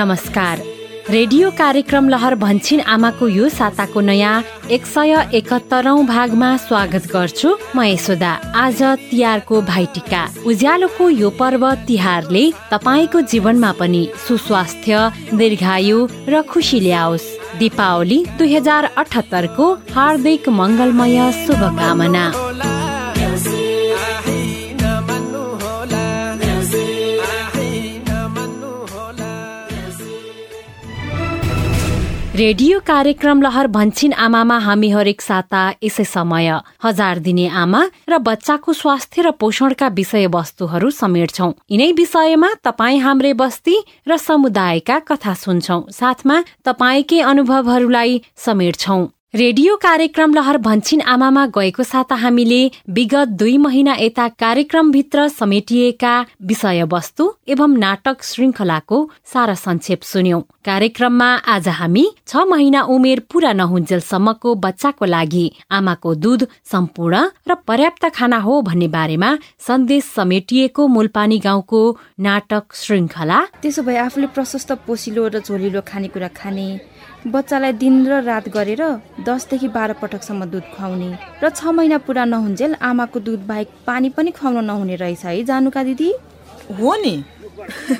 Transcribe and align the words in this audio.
नमस्कार। 0.00 0.60
रेडियो 1.10 1.50
कार्यक्रम 1.50 2.08
लहर 2.08 2.34
भन्छिन 2.34 2.80
आमाको 2.80 3.26
यो 3.28 3.48
साताको 3.48 4.00
नयाँ 4.00 4.42
एक 4.70 4.86
सय 4.86 5.12
एकहत्तरौं 5.34 6.06
भागमा 6.06 6.56
स्वागत 6.56 7.08
गर्छु 7.12 7.48
म 7.76 7.82
यशोदा। 7.84 8.30
आज 8.56 8.82
तिहारको 9.10 9.60
भाइटिका। 9.62 10.22
उज्यालोको 10.46 11.08
यो 11.10 11.30
पर्व 11.30 11.70
तिहारले 11.86 12.44
तपाईँको 12.72 13.20
जीवनमा 13.20 13.72
पनि 13.80 14.02
सुस्वास्थ्य 14.28 15.10
दीर्घायु 15.36 15.98
र 16.28 16.42
खुसी 16.48 16.80
ल्याओस्। 16.80 17.28
दीपावली 17.58 18.24
दुई 18.38 18.54
हजार 18.56 18.84
अठहत्तरको 18.96 19.72
हार्दिक 19.94 20.48
मङ्गलमय 20.48 21.20
शुभकामना। 21.44 22.24
रेडियो 32.40 32.78
कार्यक्रम 32.80 33.42
लहर 33.42 33.66
भन्छिन 33.66 34.12
आमामा 34.26 34.56
हामी 34.58 34.88
हरेक 34.90 35.20
साता 35.20 35.62
यसै 35.84 36.04
समय। 36.04 36.48
हजार 36.84 37.18
दिने 37.18 37.46
आमा 37.62 37.82
र 38.08 38.18
बच्चाको 38.18 38.72
स्वास्थ्य 38.72 39.22
र 39.22 39.30
पोषणका 39.36 39.88
विषयवस्तुहरू 39.98 40.90
समेट्छौ। 41.00 41.50
यिनै 41.70 41.90
विषयमा 42.00 42.50
तपाईँ 42.64 43.00
हाम्रे 43.00 43.32
बस्ती 43.36 43.76
र 44.08 44.16
समुदायका 44.16 44.98
कथा 45.04 45.34
सुन्छौ। 45.36 45.80
साथमा 45.92 46.42
तपाईँकै 46.64 47.20
अनुभवहरूलाई 47.28 48.20
समेट्छौ। 48.40 49.00
रेडियो 49.34 49.74
कार्यक्रम 49.76 50.32
लहर 50.34 50.56
भन्छिन 50.58 51.00
आमामा 51.02 51.44
गएको 51.48 51.82
साता 51.82 52.14
हामीले 52.14 52.58
विगत 52.90 53.28
दुई 53.38 53.56
महिना 53.58 53.94
यता 53.94 54.26
कार्यक्रमभित्र 54.36 55.26
समेटिएका 55.30 56.14
विषयवस्तु 56.42 57.28
एवं 57.48 57.76
नाटक 57.78 58.22
श्रृङ्खलाको 58.22 58.98
सारा 59.32 59.54
संक्षेप 59.56 60.02
सुन्यौं। 60.04 60.40
कार्यक्रममा 60.64 61.28
आज 61.48 61.68
हामी 61.70 62.04
छ 62.26 62.42
महिना 62.48 62.82
उमेर 62.90 63.22
पूरा 63.30 63.52
नहुन्जेलसम्मको 63.52 64.54
बच्चाको 64.64 65.04
लागि 65.06 65.46
आमाको 65.72 66.14
दुध 66.16 66.46
सम्पूर्ण 66.66 67.22
र 67.48 67.54
पर्याप्त 67.66 68.08
खाना 68.12 68.38
हो 68.40 68.60
भन्ने 68.64 68.88
बारेमा 68.90 69.30
सन्देश 69.66 70.10
समेटिएको 70.10 70.86
मूलपानी 70.88 71.38
गाउँको 71.40 71.84
नाटक 72.20 72.74
श्रृङ्खला 72.76 73.38
त्यसो 73.62 73.82
भए 73.84 73.96
आफूले 74.00 74.34
प्रशस्त 74.34 74.72
पोसिलो 74.86 75.28
र 75.28 75.40
झोलिलो 75.40 75.86
खानेकुरा 75.86 76.28
खाने 76.36 76.68
बच्चालाई 77.26 77.72
दिन 77.72 78.06
र 78.08 78.20
रात 78.24 78.48
गरेर 78.48 78.82
दसदेखि 79.20 79.68
बाह्र 79.68 79.92
पटकसम्म 79.92 80.44
दुध 80.44 80.64
खुवाउने 80.72 81.08
र 81.42 81.48
छ 81.50 81.68
महिना 81.68 81.98
पुरा 82.00 82.24
नहुन्जेल 82.24 82.74
आमाको 82.80 83.20
दुध 83.20 83.40
बाहेक 83.46 83.68
पानी 83.86 84.08
पनि 84.08 84.30
खुवाउन 84.32 84.64
नहुने 84.64 84.96
रहेछ 84.96 85.24
है 85.24 85.44
जानुका 85.44 85.82
दिदी? 85.84 86.10
हो 86.80 86.94
नि। 86.96 87.14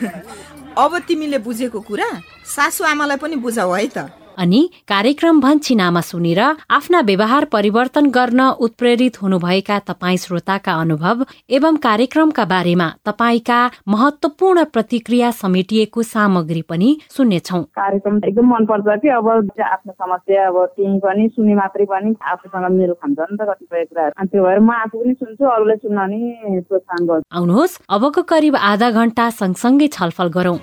अब 0.82 0.98
तिमीले 0.98 1.38
बुझेको 1.38 1.80
कुरा 1.80 2.08
सासु 2.46 2.84
आमालाई 2.84 3.16
पनि 3.16 3.36
बुझाऊ 3.36 3.72
है 3.72 3.86
त। 3.86 4.08
अनि 4.38 4.60
कार्यक्रम 4.88 5.40
भन्छिनामा 5.40 6.00
सुनेर 6.00 6.40
आफ्ना 6.70 7.00
व्यवहार 7.00 7.44
परिवर्तन 7.52 8.10
गर्न 8.10 8.40
उत्प्रेरित 8.60 9.20
हुनुभएका 9.22 9.78
तपाईँ 9.88 10.16
श्रोताका 10.16 10.72
अनुभव 10.80 11.24
एवं 11.50 11.76
कार्यक्रमका 11.76 12.44
बारेमा 12.44 12.88
तपाईँका 13.06 13.60
महत्वपूर्ण 13.88 14.64
प्रतिक्रिया 14.64 15.30
समेटिएको 15.30 16.02
सामग्री 16.02 16.62
पनि 16.62 16.96
सुन्नेछौ। 17.16 17.62
कार्यक्रम 17.80 18.20
एकदम 18.24 18.46
मनपर्छ 18.54 18.98
कि 19.02 19.08
अब 19.08 19.28
आफ्नो 19.60 19.92
समस्या 19.92 20.46
अब 20.48 20.64
तिमी 20.76 20.98
पनि 20.98 21.28
सुने 21.36 21.54
मात्रै 21.54 21.84
पनि 21.86 22.14
आफूसँग 22.32 22.70
मेल 22.78 22.92
खान्छ 22.92 23.18
नि 23.20 23.36
त 23.36 23.48
कतिपय 23.50 23.84
कुराहरू। 23.84 24.26
त्यो 24.26 24.44
भएर 24.44 24.58
म 24.60 24.70
आफू 24.72 24.98
पनि 24.98 25.14
सुन्छु 25.14 25.44
अरूलाई 25.46 25.76
सुन्न 25.76 25.98
नि 26.10 26.60
प्रोत्साहन 26.68 27.06
गर्छु। 27.06 27.28
आउनुहोस् 27.32 27.78
अबको 27.88 28.22
करिब 28.22 28.56
आधा 28.56 28.90
घण्टा 28.90 29.30
सँगसँगै 29.40 29.88
छलफल 29.88 30.28
गरौं। 30.36 30.58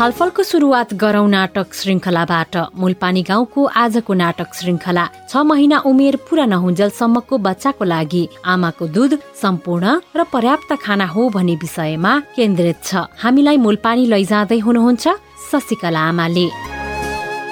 छलफलको 0.00 0.42
सुरुवात 0.42 0.92
गरौं 1.00 1.26
नाटक 1.28 1.74
श्रृङ्खलाबाट 1.78 2.56
मूलपानी 2.80 3.22
गाउँको 3.22 3.64
आजको 3.80 4.12
नाटक 4.20 4.54
श्रृङ्खला 4.58 5.04
छ 5.28 5.42
महिना 5.44 5.78
उमेर 5.90 6.16
पुरा 6.24 6.44
नहुन्जेलसम्मको 6.52 7.38
बच्चाको 7.46 7.84
लागि। 7.84 8.22
आमाको 8.52 8.86
दुध 8.96 9.18
सम्पूर्ण 9.42 10.00
र 10.16 10.24
पर्याप्त 10.32 10.70
खाना 10.84 11.06
हो 11.12 11.28
भन्ने 11.36 11.54
विषयमा 11.60 12.12
केन्द्रित 12.32 12.80
छ। 12.80 13.04
हामीलाई 13.20 13.56
मूलपानी 13.60 14.06
लैजाँदै 14.08 14.58
हुनुहुन्छ 14.64 15.04
शशिकला 15.50 16.08
आमाले। 16.08 16.46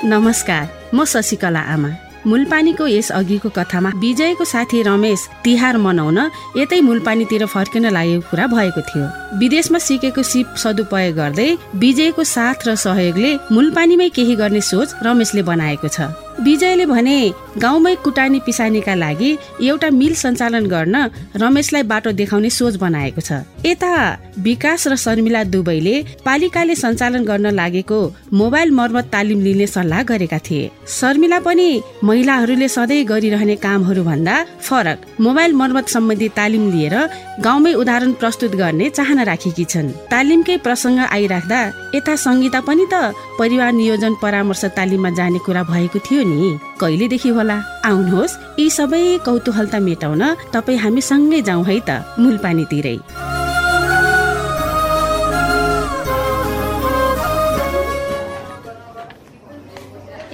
नमस्कार 0.08 0.64
म 0.96 1.04
शशिकला 1.04 1.62
आमा। 1.74 1.90
मूलपानीको 2.28 2.86
यस 2.86 3.08
अघिको 3.12 3.48
कथामा 3.56 3.90
विजयको 3.96 4.44
साथी 4.44 4.82
रमेश 4.82 5.20
तिहार 5.44 5.76
मनाउन 5.80 6.18
यतै 6.56 6.80
मूलपानीतिर 6.80 7.46
फर्किन 7.46 7.88
लागेको 7.88 8.28
कुरा 8.30 8.46
भएको 8.52 8.80
थियो। 8.88 9.06
विदेशमा 9.38 9.78
सिकेको 9.78 10.22
सिप 10.22 10.54
सदुपयोग 10.62 11.14
गर्दै 11.16 11.48
विजयको 11.80 12.24
साथ 12.28 12.68
र 12.68 12.74
सहयोगले 12.84 13.32
मूलपानीमै 13.52 14.08
केही 14.16 14.34
गर्ने 14.36 14.60
सोच 14.60 14.88
रमेशले 15.08 15.42
बनाएको 15.42 15.88
छ। 15.88 16.27
विजयले 16.40 16.84
भने 16.86 17.18
गाउँमै 17.58 17.94
कुटानी 18.04 18.38
पिसानीका 18.46 18.94
लागि 18.94 19.30
एउटा 19.60 19.88
मिल 19.90 20.14
सञ्चालन 20.14 20.66
गर्न 20.70 20.96
रमेशलाई 21.42 21.82
बाटो 21.82 22.10
देखाउने 22.20 22.50
सोच 22.50 22.74
बनाएको 22.78 23.20
छ। 23.20 23.42
यता 23.66 23.92
विकास 24.38 24.86
र 24.88 24.96
शर्मिला 24.96 25.42
दुवैले 25.50 25.94
पालिकाले 26.24 26.74
सञ्चालन 26.74 27.24
गर्न 27.30 27.46
लागेको 27.60 27.98
मोबाइल 28.32 28.70
मर्मत 28.70 29.04
तालिम 29.12 29.40
लिने 29.42 29.66
सल्लाह 29.66 30.02
गरेका 30.10 30.38
थिए। 30.46 30.70
शर्मिला 30.86 31.38
पनि 31.42 31.68
महिलाहरूले 32.04 32.68
सधैँ 32.68 33.04
गरिरहने 33.10 33.56
कामहरू 33.58 34.02
भन्दा 34.04 34.36
फरक 34.62 34.98
मोबाइल 35.20 35.52
मर्मत 35.60 35.88
सम्बन्धी 35.88 36.28
तालिम 36.38 36.70
लिएर 36.70 36.96
गाउँमै 37.42 37.72
उदाहरण 37.82 38.12
प्रस्तुत 38.22 38.54
गर्ने 38.62 38.90
चाहना 38.90 39.22
राखेकी 39.30 39.64
छन्। 39.64 39.90
तालिमकै 40.12 40.56
प्रसङ्ग 40.66 40.98
आइराख्दा 41.10 41.60
यता 41.96 42.14
सङ्गीता 42.26 42.60
पनि 42.68 42.86
त 42.92 42.94
परिवार 43.38 43.72
नियोजन 43.72 44.14
परामर्श 44.22 44.64
तालिममा 44.78 45.10
जाने 45.18 45.38
कुरा 45.46 45.62
भएको 45.72 45.98
थियो 46.06 46.22
नि 46.30 46.58
कहिलेदेखि 46.80 47.30
होला? 47.36 47.56
आउनुहोस् 47.88 48.38
यी 48.60 48.66
सबै 48.70 49.02
कौतूहलता 49.26 49.78
मेटाउन 49.88 50.22
तपाईँ 50.54 50.78
हामी 50.82 51.00
सँगै 51.10 51.40
जाउँ 51.48 51.64
है 51.68 51.76
त 51.88 51.90
मूलपानीतिरै। 52.20 52.96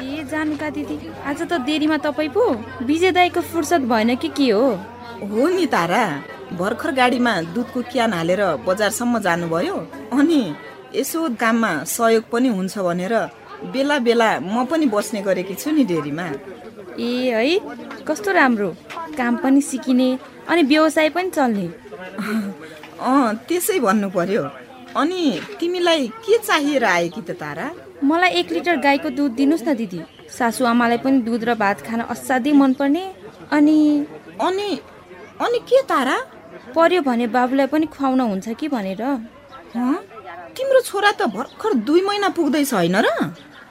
ए 0.02 0.24
जानुका 0.30 0.68
दिदी 0.76 0.96
आज 1.30 1.40
त 1.50 1.52
देरीमा 1.68 1.96
तपाईँ 2.06 2.30
पो? 2.36 2.44
विजय 2.88 3.10
दाईको 3.16 3.40
फुर्सद 3.50 3.82
भएन 3.90 4.14
कि 4.22 4.28
के 4.36 4.50
हो? 4.50 4.66
हो 5.30 5.42
नि 5.56 5.66
तारा 5.74 6.04
भर्खर 6.58 6.90
गाडीमा 6.94 7.32
दुधको 7.54 7.80
क्यान 7.92 8.12
हालेर 8.12 8.42
बजारसम्म 8.66 9.18
जानुभयो। 9.26 9.76
अनि 10.12 10.42
यसो 10.94 11.20
काममा 11.40 11.70
सहयोग 11.88 12.24
पनि 12.32 12.48
हुन्छ 12.56 12.74
भनेर 12.78 13.14
बेला 13.72 13.98
बेला 14.06 14.28
म 14.40 14.64
पनि 14.70 14.86
बस्ने 14.94 15.20
गरेकी 15.22 15.54
छु 15.54 15.70
नि 15.70 15.84
डेरीमा। 15.84 16.26
ए 16.98 17.10
है? 17.34 17.58
कस्तो 18.06 18.30
राम्रो। 18.32 18.70
काम 19.18 19.36
पनि 19.42 19.60
सिकिने 19.60 20.08
अनि 20.48 20.62
व्यवसाय 20.70 21.08
पनि 21.16 21.30
चल्ने। 21.30 21.66
अँ 23.00 23.34
त्यसै 23.48 23.78
भन्नु 23.80 24.08
पर्यो 24.16 24.42
अनि 25.00 25.20
तिमीलाई 25.60 26.06
के 26.24 26.38
चाहिएर 26.38 26.84
आएकी 26.84 27.22
त 27.22 27.30
तारा? 27.40 27.66
मलाई 28.04 28.30
एक 28.38 28.52
लिटर 28.52 28.76
गाईको 28.86 29.08
दुध 29.10 29.32
दिनुहोस् 29.34 29.66
न 29.68 29.74
दिदी। 29.74 30.00
सासु 30.38 30.64
आमालाई 30.64 30.98
पनि 31.04 31.18
दुध 31.26 31.42
र 31.44 31.54
भात 31.54 31.78
खान 31.86 32.00
असाध्यै 32.14 32.54
मनपर्ने। 32.54 33.04
अनि 33.50 33.78
अनि 34.40 34.68
अनि 35.40 35.58
के 35.68 35.82
तारा? 35.90 36.16
पर्यो 36.74 37.00
भने 37.02 37.26
बाबुलाई 37.26 37.66
पनि 37.66 37.86
खुवाउन 37.86 38.20
हुन्छ 38.20 38.48
कि 38.60 38.68
भनेर? 38.68 39.02
तिम्रो 40.54 40.80
छोरा 40.80 41.10
त 41.18 41.26
भर्खर 41.34 41.72
दुई 41.86 42.00
महिना 42.06 42.28
पुग्दैछ 42.36 42.72
होइन 42.74 42.96
र? 42.96 43.08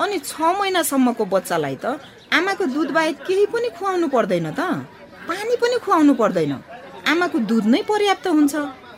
अनि 0.02 0.18
छ 0.20 0.42
महिनासम्मको 0.60 1.26
बच्चालाई 1.26 1.76
त 1.84 1.86
आमाको 2.34 2.66
दुध 2.76 2.90
बाहेक 2.92 3.18
केही 3.28 3.46
पनि 3.54 3.70
खुवाउनु 3.78 4.08
पर्दैन 4.08 4.48
त। 4.52 4.62
पानी 5.30 5.56
पनि 5.62 5.78
खुवाउनु 5.86 6.14
पर्दैन। 6.14 6.54
आमाको 7.08 7.38
दुध 7.50 7.66
नै 7.74 7.82
पर्याप्त 7.90 8.28
हुन्छ। 8.28 8.56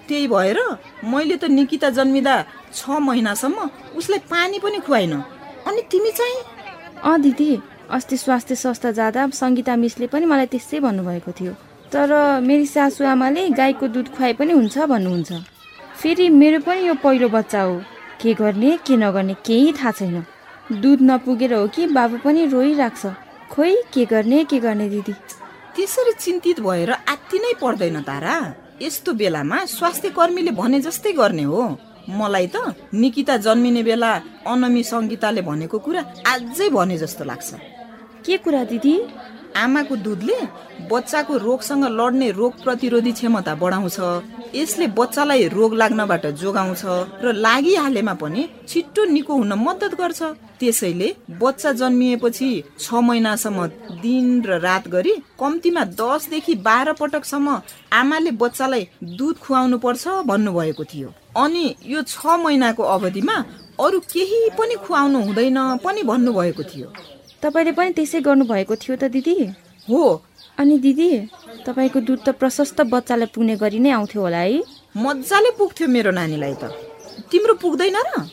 त्यही 0.08 0.28
भएर 0.28 0.60
मैले 1.04 1.36
त 1.38 1.44
निकिता 1.50 1.90
जन्मिँदा 1.98 2.36
छ 2.74 2.90
महिनासम्म 3.08 3.58
उसलाई 3.98 4.20
पानी 4.32 4.58
पनि 4.60 4.80
खुवाइन। 4.86 5.14
अनि 5.68 5.82
तिमी 5.92 6.12
चाहिँ? 6.12 6.38
अँ 7.04 7.22
दिदी 7.22 7.52
अस्ति 7.92 8.18
स्वास्थ्य 8.18 8.56
संस्था 8.56 8.92
जाँदा 8.92 9.22
सङ्गीता 9.30 9.76
मिसले 9.76 10.08
पनि 10.08 10.26
मलाई 10.26 10.48
त्यसै 10.54 10.80
भन्नुभएको 10.80 11.32
थियो। 11.38 11.54
तर 11.92 12.40
मेरी 12.42 12.66
सासु 12.66 13.04
आमाले 13.06 13.50
गाईको 13.50 13.88
दुध 13.88 14.08
खुवाए 14.16 14.34
पनि 14.40 14.54
हुन्छ 14.54 14.78
भन्नुहुन्छ। 14.78 15.32
फेरि 16.02 16.30
मेरो 16.30 16.60
पनि 16.66 16.88
यो 16.88 16.94
पहिलो 17.04 17.30
बच्चा 17.30 17.62
हो। 17.62 17.76
के 18.22 18.34
गर्ने 18.34 18.78
के 18.86 18.96
नगर्ने 18.98 19.34
केही 19.46 19.72
थाहा 19.74 19.92
छैन। 19.92 20.26
दुध 20.72 21.02
नपुगेर 21.02 21.54
हो 21.54 21.68
कि 21.68 21.88
बाबु 21.88 22.18
पनि 22.18 22.46
रोइराख्छ। 22.46 23.06
खोइ 23.52 23.76
के 23.94 24.06
गर्ने 24.06 24.44
के 24.46 24.60
गर्ने 24.60 24.90
दिदी? 24.90 25.14
त्यसरी 25.76 26.12
चिन्तित 26.20 26.60
भएर 26.60 26.92
आत्ति 26.92 27.38
नै 27.40 27.54
पर्दैन 27.62 28.02
तारा। 28.02 28.54
यस्तो 28.82 29.14
बेलामा 29.14 29.66
स्वास्थ्य 29.66 30.10
कर्मीले 30.10 30.52
भने 30.52 30.80
जस्तै 30.82 31.12
गर्ने 31.12 31.44
हो। 31.44 31.78
मलाई 32.10 32.48
त 32.48 32.76
निकिता 32.94 33.38
जन्मिने 33.38 33.84
बेला 33.84 34.22
अनमी 34.48 34.84
सङ्गीताले 34.84 35.42
भनेको 35.42 35.80
कुरा 35.80 36.02
अझै 36.02 36.70
भने 36.70 36.98
जस्तो 36.98 37.24
लाग्छ। 37.24 37.54
के 38.26 38.38
कुरा 38.38 38.64
दिदी? 38.64 39.02
आमाको 39.56 39.96
दुधले 39.96 40.38
बच्चाको 40.92 41.38
रोगसँग 41.38 41.84
लड्ने 41.92 42.30
रोग 42.32 42.64
प्रतिरोधी 42.64 43.12
क्षमता 43.12 43.54
बढाउँछ। 43.56 43.98
यसले 44.56 44.88
बच्चालाई 44.98 45.48
रोग 45.50 45.74
लाग्नबाट 45.74 46.26
जोगाउँछ 46.42 46.84
र 47.24 47.34
लागिहालेमा 47.36 48.14
पनि 48.14 48.48
छिट्टो 48.68 49.06
निको 49.06 49.34
हुन 49.34 49.54
मद्दत 49.58 49.94
गर्छ। 50.02 50.22
त्यसैले 50.60 51.10
बच्चा 51.42 51.72
जन्मिएपछि 51.72 52.50
छ 52.80 52.94
महिनासम्म 53.08 53.66
दिन 54.04 54.28
र 54.46 54.60
रात 54.60 54.88
गरी 54.88 55.14
कम्तीमा 55.40 55.84
दसदेखि 56.00 56.56
बाह्र 56.68 56.94
पटकसम्म 57.00 57.60
आमाले 57.94 58.32
बच्चालाई 58.44 58.88
दुध 59.16 59.36
खुवाउनु 59.40 59.78
पर्छ 59.78 60.08
भन्नुभएको 60.28 60.84
थियो। 60.84 61.10
अनि 61.38 61.66
यो 61.86 62.02
छ 62.04 62.40
महिनाको 62.44 62.84
अवधिमा 62.96 63.38
अरू 63.80 64.00
केही 64.14 64.50
पनि 64.60 64.76
खुवाउनु 64.86 65.20
हुँदैन 65.24 65.60
पनि 65.84 66.04
भन्नुभएको 66.04 66.64
थियो। 66.64 66.88
तपाईँले 67.46 67.72
पनि 67.78 67.92
त्यसै 67.94 68.20
गर्नुभएको 68.26 68.74
थियो 68.74 68.96
त 68.98 69.14
दिदी? 69.14 69.38
हो। 69.86 70.02
अनि 70.58 70.76
दिदी 70.82 71.10
तपाईँको 71.62 72.00
दुध 72.02 72.20
त 72.26 72.30
प्रशस्त 72.42 72.82
बच्चालाई 72.90 73.30
पुग्ने 73.30 73.56
गरी 73.62 73.80
नै 73.86 73.92
आउँथ्यो 73.94 74.22
होला 74.22 74.42
है? 74.42 74.66
मजाले 74.98 75.50
पुग्थ्यो 75.54 75.88
मेरो 75.88 76.12
नानीलाई 76.12 76.56
त। 76.58 76.74
तिम्रो 77.30 77.54
पुग्दैन 77.62 77.98
र? 78.02 78.26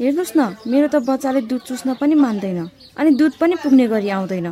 हेर्नुहोस् 0.00 0.36
न 0.36 0.40
मेरो 0.68 0.88
त 0.92 0.96
बच्चाले 1.00 1.40
दुध 1.48 1.62
चुस्न 1.64 1.94
पनि 1.96 2.14
मान्दैन 2.14 2.60
अनि 3.00 3.10
दुध 3.16 3.32
पनि 3.40 3.54
पुग्ने 3.62 3.86
गरी 3.88 4.08
आउँदैन। 4.10 4.48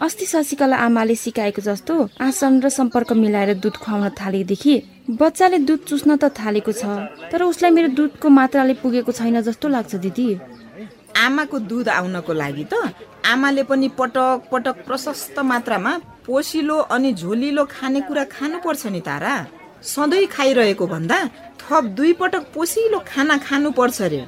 अस्ति 0.00 0.26
शशिकला 0.26 0.76
आमाले 0.86 1.14
सिकाएको 1.14 1.62
जस्तो 1.62 1.94
आसन 2.24 2.60
र 2.64 2.68
सम्पर्क 2.72 3.12
मिलाएर 3.12 3.60
दुध 3.60 3.76
खुवाउन 3.76 4.08
थालेदेखि 4.16 4.74
बच्चाले 5.12 5.58
दुध 5.68 5.80
चुस्न 5.84 6.16
त 6.16 6.32
थालेको 6.32 6.72
छ 6.72 6.84
तर 7.28 7.42
उसलाई 7.44 7.70
मेरो 7.70 7.88
दुधको 7.98 8.28
मात्राले 8.28 8.74
पुगेको 8.80 9.12
छैन 9.12 9.40
जस्तो 9.44 9.68
लाग्छ 9.68 9.92
दिदी। 10.00 10.28
आमाको 11.16 11.58
दुध 11.68 11.88
आउनको 11.90 12.32
लागि 12.32 12.64
त 12.72 12.74
आमाले 13.26 13.62
पनि 13.62 13.88
पटक 13.98 14.48
पटक 14.52 14.76
प्रशस्त 14.86 15.38
मात्रामा 15.40 15.92
पोसिलो 16.26 16.78
अनि 16.94 17.12
झोलिलो 17.14 17.64
खानेकुरा 17.70 18.24
खानुपर्छ 18.24 18.86
नि 18.86 19.00
तारा। 19.00 19.34
सधैँ 19.82 20.26
खाइरहेको 20.26 20.86
भन्दा 20.86 21.18
थप 21.60 21.84
दुई 21.96 22.12
पटक 22.20 22.42
पोसिलो 22.54 22.98
खाना 23.06 23.36
खानुपर्छ 23.38 24.00
रे। 24.02 24.22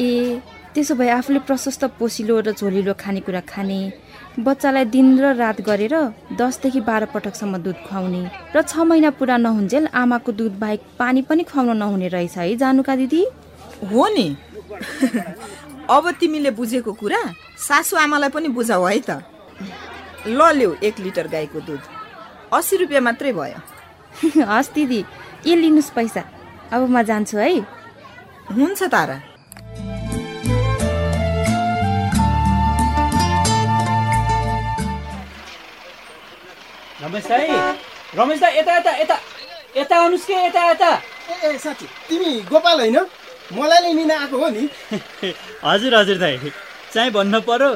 ए 0.00 0.40
त्यसो 0.74 0.94
भए 0.94 1.08
आफूले 1.18 1.38
प्रशस्त 1.48 1.84
पोसिलो 1.98 2.40
र 2.40 2.52
झोलिलो 2.52 2.94
खानेकुरा 2.94 3.40
खाने 3.48 3.80
बच्चालाई 4.38 4.84
दिन 4.84 5.08
र 5.20 5.34
रात 5.36 5.60
गरेर 5.60 5.94
दसदेखि 6.40 6.80
बाह्र 6.80 7.04
पटकसम्म 7.14 7.58
दुध 7.58 7.78
खुवाउने 7.86 8.22
र 8.56 8.62
छ 8.62 8.80
महिना 8.80 9.10
पुरा 9.18 9.36
नहुन्जेल 9.36 9.86
आमाको 9.92 10.32
दुध 10.32 10.58
बाहेक 10.58 10.80
पानी 10.98 11.22
पनि 11.28 11.42
खुवाउन 11.44 11.76
नहुने 11.76 12.08
रहेछ 12.08 12.38
है 12.38 12.56
जानुका 12.56 12.96
दिदी? 12.96 13.22
हो 13.92 14.08
नि। 14.08 14.28
अब 15.90 16.10
तिमीले 16.20 16.50
बुझेको 16.50 16.92
कुरा 16.92 17.22
सासु 17.66 17.96
आमालाई 17.96 18.30
पनि 18.34 18.48
बुझाऊ 18.48 18.84
है 18.84 18.98
त। 19.08 19.10
ल 20.26 20.40
ल्याऊ 20.58 20.72
एक 20.82 20.98
लिटर 21.00 21.26
गाईको 21.28 21.60
दुध। 21.60 21.82
अस्सी 22.52 22.76
रुपियाँ 22.76 23.02
मात्रै 23.02 23.32
भयो। 23.32 23.58
हस् 24.50 24.72
दिदी 24.74 25.00
ए 25.46 25.54
लिनुहोस् 25.56 25.94
पैसा। 25.94 26.22
अब 26.72 26.88
म 26.90 27.02
जान्छु 27.02 27.38
है। 27.38 27.50
हुन्छ 28.56 28.82
तारा। 28.94 29.16
रमेश 37.02 37.26
दाई 37.26 37.46
रमेश 38.18 38.40
दाई 38.40 38.58
यता 38.58 38.76
यता 38.76 38.92
यता 38.96 39.16
यता 39.76 39.96
आउनुहोस् 39.96 40.26
कि 40.26 40.32
यता 40.32 40.62
यता? 40.70 40.90
ए 41.30 41.34
ए 41.48 41.58
साथी 41.58 41.86
तिमी 42.08 42.32
गोपाल 42.50 42.78
होइन? 42.80 42.98
मलाई 43.54 43.80
नै 43.82 43.92
लिन 43.94 44.10
आएको 44.10 44.36
हो 44.38 44.48
नि। 44.48 44.68
हजुर 45.66 45.94
हजुर 45.94 46.18
दाई। 46.18 46.52
चाहिँ 46.92 47.10
भन्नु 47.10 47.40
पर्यो 47.48 47.70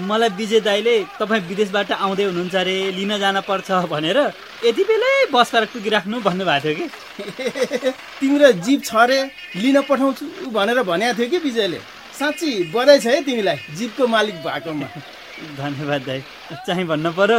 मलाई 0.00 0.28
विजय 0.40 0.60
दाईले 0.64 0.96
तपाईँ 1.20 1.42
विदेशबाट 1.48 1.92
आउँदै 1.92 2.24
हुनुहुन्छ 2.24 2.56
अरे 2.56 2.76
लिन 2.96 3.12
जान 3.20 3.40
पर्छ 3.44 3.68
भनेर 3.92 4.18
यति 4.64 4.82
बेलै 4.88 5.12
बस 5.28 5.50
पार्क 5.52 5.68
पुगिराख्नु 5.76 6.16
भन्नुभएको 6.24 6.64
थियो 6.64 6.74
कि? 6.80 7.90
तिम्रो 8.20 8.52
जिप 8.64 8.80
छ 8.88 8.94
अरे 9.04 9.18
लिन 9.60 9.80
पठाउँछु 9.84 10.24
भनेर 10.56 10.82
भनेको 10.88 11.12
थियो 11.18 11.28
कि 11.28 11.38
विजयले? 11.44 11.80
साँच्ची 12.18 12.72
बधाई 12.72 12.98
छ 13.04 13.06
है 13.12 13.20
तिमीलाई 13.28 13.58
जिपको 13.76 14.06
मालिक 14.08 14.36
भएकोमा। 14.40 14.88
धन्यवाद 15.60 16.02
दाई। 16.08 16.20
चाहिँ 16.66 16.86
भन्नु 16.88 17.10
पर्यो 17.12 17.38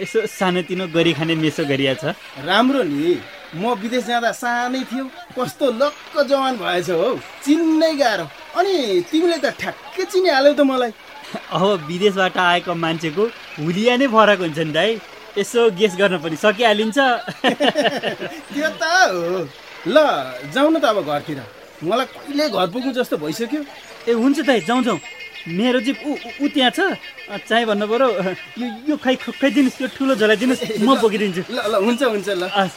यसो 0.00 0.26
सानोतिनो 0.40 0.88
गरी 0.96 1.12
खाने 1.12 1.34
मेसो 1.36 1.68
गरिया 1.68 1.94
छ। 2.00 2.16
राम्रो 2.48 2.82
नि 2.88 3.20
म 3.60 3.76
विदेश 3.76 4.04
जाँदा 4.08 4.32
सानै 4.32 4.80
थियो 4.88 5.04
कस्तो 5.36 5.66
लक्क 5.80 6.14
जवान 6.24 6.56
भएछ 6.56 6.88
हौ। 6.90 7.16
चिन्नै 7.44 7.94
गाह्रो। 8.00 8.39
अनि 8.58 8.74
तिमीले 9.10 9.38
त 9.44 9.46
ठ्याक्कै 9.60 10.04
चिनिहाल्यौ 10.12 10.52
त 10.58 10.60
मलाई। 10.66 10.92
अब 11.54 11.86
विदेशबाट 11.86 12.36
आएको 12.36 12.72
मान्छेको 12.74 13.24
हुलिया 13.62 13.94
नै 14.00 14.06
फरक 14.10 14.38
हुन्छ 14.44 14.58
नि 14.66 14.72
दाई 14.74 14.90
यसो 15.38 15.60
गेस 15.78 15.92
गर्न 16.00 16.18
पनि 16.18 16.36
सकिहालिन्छ। 16.44 16.98
त्यो 18.52 18.68
त 18.80 18.82
हो। 19.14 19.46
ल 19.86 19.96
जाउँ 20.50 20.70
न 20.74 20.76
त 20.82 20.84
अब 20.90 20.98
घरतिर। 21.06 21.38
मलाई 21.86 22.06
कहिले 22.10 22.44
घर 22.50 22.66
पुग्नु 22.74 22.90
जस्तो 22.98 23.16
भइसक्यो। 23.22 23.62
ए 24.10 24.12
हुन्छ 24.18 24.38
दाइ 24.48 24.60
जाउँ 24.66 24.82
जाउँ। 24.82 25.00
मेरो 25.48 25.80
जिप 25.86 25.96
ऊ 26.42 26.46
त्यहाँ 26.50 26.70
छ। 26.76 26.80
चाहिँ 27.48 27.64
भन्नु 27.70 27.86
पऱ्यो। 27.86 28.08
यो 28.60 28.66
यो 28.90 28.96
खाइ 28.98 29.16
खुवाइदिनुहोस् 29.24 29.80
यो 29.82 29.88
ठुलो 29.96 30.14
झोलाइदिनुहोस् 30.20 30.82
म 30.82 30.88
बोकिदिन्छु। 31.00 31.42
ल 31.54 31.58
ल 31.70 31.74
हुन्छ 31.86 32.02
हुन्छ 32.02 32.28
ल। 32.34 32.50
हस्। 32.50 32.76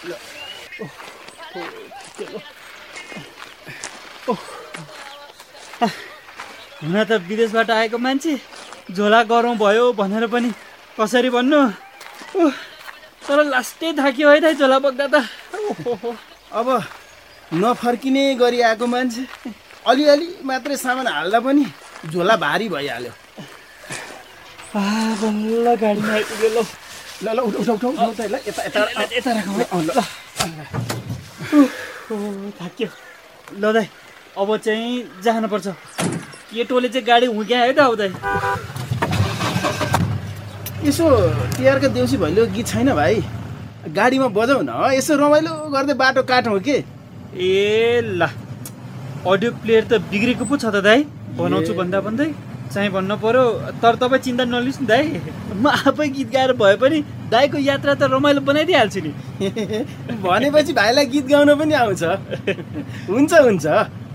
हुन 5.85 6.95
त 7.09 7.11
विदेशबाट 7.29 7.69
आएको 7.71 7.97
मान्छे 7.97 8.33
झोला 8.95 9.21
गरौँ 9.31 9.55
भयो 9.57 9.85
भनेर 9.99 10.25
पनि 10.33 10.49
कसरी 10.99 11.29
भन्नु? 11.35 11.61
तर 13.27 13.37
लास्टै 13.53 13.89
थाक्यो 13.99 14.29
है 14.29 14.39
दाइ 14.43 14.53
झोला 14.59 14.77
बोक्दा 14.83 15.07
त। 15.13 15.15
अब 16.53 16.67
नफर्किने 17.53 18.23
गरी 18.41 18.59
आएको 18.67 18.85
मान्छे 18.87 19.23
अलिअलि 19.87 20.27
मात्रै 20.43 20.75
सामान 20.77 21.07
हाल्दा 21.07 21.39
पनि 21.39 21.65
झोला 22.11 22.35
भारी 22.43 22.67
भइहाल्यो। 22.69 23.13
बल्ल 24.73 25.67
गाडीमा 25.81 26.13
आइपुग्यो 26.13 26.49
ल 26.49 26.59
ल 27.23 27.27
ल 27.35 27.39
उठ 27.47 27.55
उठ 27.61 27.69
उठ 27.69 27.83
उठ 27.83 28.19
ल 28.33 28.35
यता 28.47 28.61
यता 28.67 28.79
यता 29.17 29.31
राखौँ 29.37 29.81
ल 29.87 29.89
थाक्यो। 32.59 32.89
ल 33.61 33.63
दाइ 33.73 33.87
अब 34.37 34.49
चाहिँ 34.57 35.21
जानुपर्छ। 35.23 35.67
केटोले 36.49 36.89
चाहिँ 36.89 37.05
गाडी 37.07 37.25
हुँक्यायो 37.25 37.65
है 37.65 37.73
त 37.73 37.79
अब 37.79 37.95
दाइ 38.01 38.09
यसो 40.87 41.05
तिहारको 41.57 41.87
देउसी 41.93 42.17
भैलो 42.17 42.45
गीत 42.53 42.67
छैन 42.67 42.93
भाइ। 42.95 43.21
गाडीमा 43.93 44.27
बजाउ 44.37 44.61
न 44.65 44.71
यसो 44.97 45.15
रमाइलो 45.21 45.53
गर्दै 45.69 45.93
बाटो 46.01 46.21
काटौँ 46.23 46.59
के? 46.59 46.77
ए 47.37 48.01
ल 48.03 48.21
अडियो 49.27 49.51
प्लेयर 49.61 49.83
त 49.87 50.01
बिग्रेको 50.11 50.45
पो 50.45 50.57
छ 50.57 50.65
त 50.65 50.81
दाइ 50.81 51.05
बनाउँछु 51.37 51.73
भन्दा 51.73 51.99
भन्दै। 52.01 52.29
चाहिँ 52.73 52.89
भन्नु 52.89 53.15
पर्यो 53.21 53.43
तर 53.81 53.95
तपाईँ 54.01 54.21
चिन्ता 54.25 54.43
नलिनुहोस् 54.45 54.81
नि 54.81 54.87
दाइ 54.87 55.05
म 55.53 55.67
आफै 55.69 56.07
गीत 56.09 56.29
गाएर 56.33 56.53
भए 56.57 56.75
पनि 56.81 56.99
दाइको 57.29 57.57
यात्रा 57.69 57.93
त 57.93 58.09
रमाइलो 58.09 58.41
बनाइदिइहाल्छु 58.49 59.01
नि। 59.05 59.11
भनेपछि 60.25 60.73
भाइलाई 60.73 61.05
गीत 61.13 61.25
गाउन 61.29 61.53
पनि 61.59 61.73
आउँछ। 61.81 62.03
हुन्छ 63.09 63.33
हुन्छ। 63.33 63.65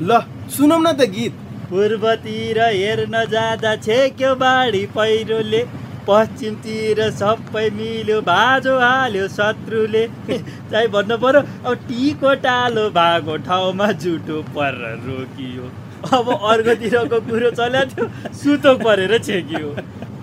ल 0.03 0.21
सुनौँ 0.57 0.81
न 0.83 0.93
त 0.93 1.07
गीत। 1.15 1.35
पूर्वतिर 1.71 2.59
हेर्न 2.65 3.25
जाँदा 3.31 3.75
छेक्यो 3.87 4.35
बाढी 4.43 4.85
पहिरोले 4.95 5.63
पश्चिमतिर 6.09 7.01
सबै 7.17 7.67
मिल्यो 7.79 8.21
बाजो 8.29 8.79
हाल्यो 8.81 9.27
शत्रुले। 9.39 10.07
चाहिँ 10.71 10.89
भन्नु 10.95 11.17
पर्यो 11.25 11.43
अब 11.63 11.75
टीको 11.89 12.35
टालो 12.47 12.89
भएको 12.97 13.37
ठाउँमा 13.49 13.93
जुटो 14.05 14.43
परेर 14.57 15.05
रोकियो। 15.09 15.71
अब 15.99 16.27
अर्कोतिरको 16.31 17.19
कुरो 17.29 17.51
चल्या 17.59 17.85
थियो 17.91 18.05
सुतो 18.41 18.75
परेर 18.85 19.13
छेकियो। 19.19 19.69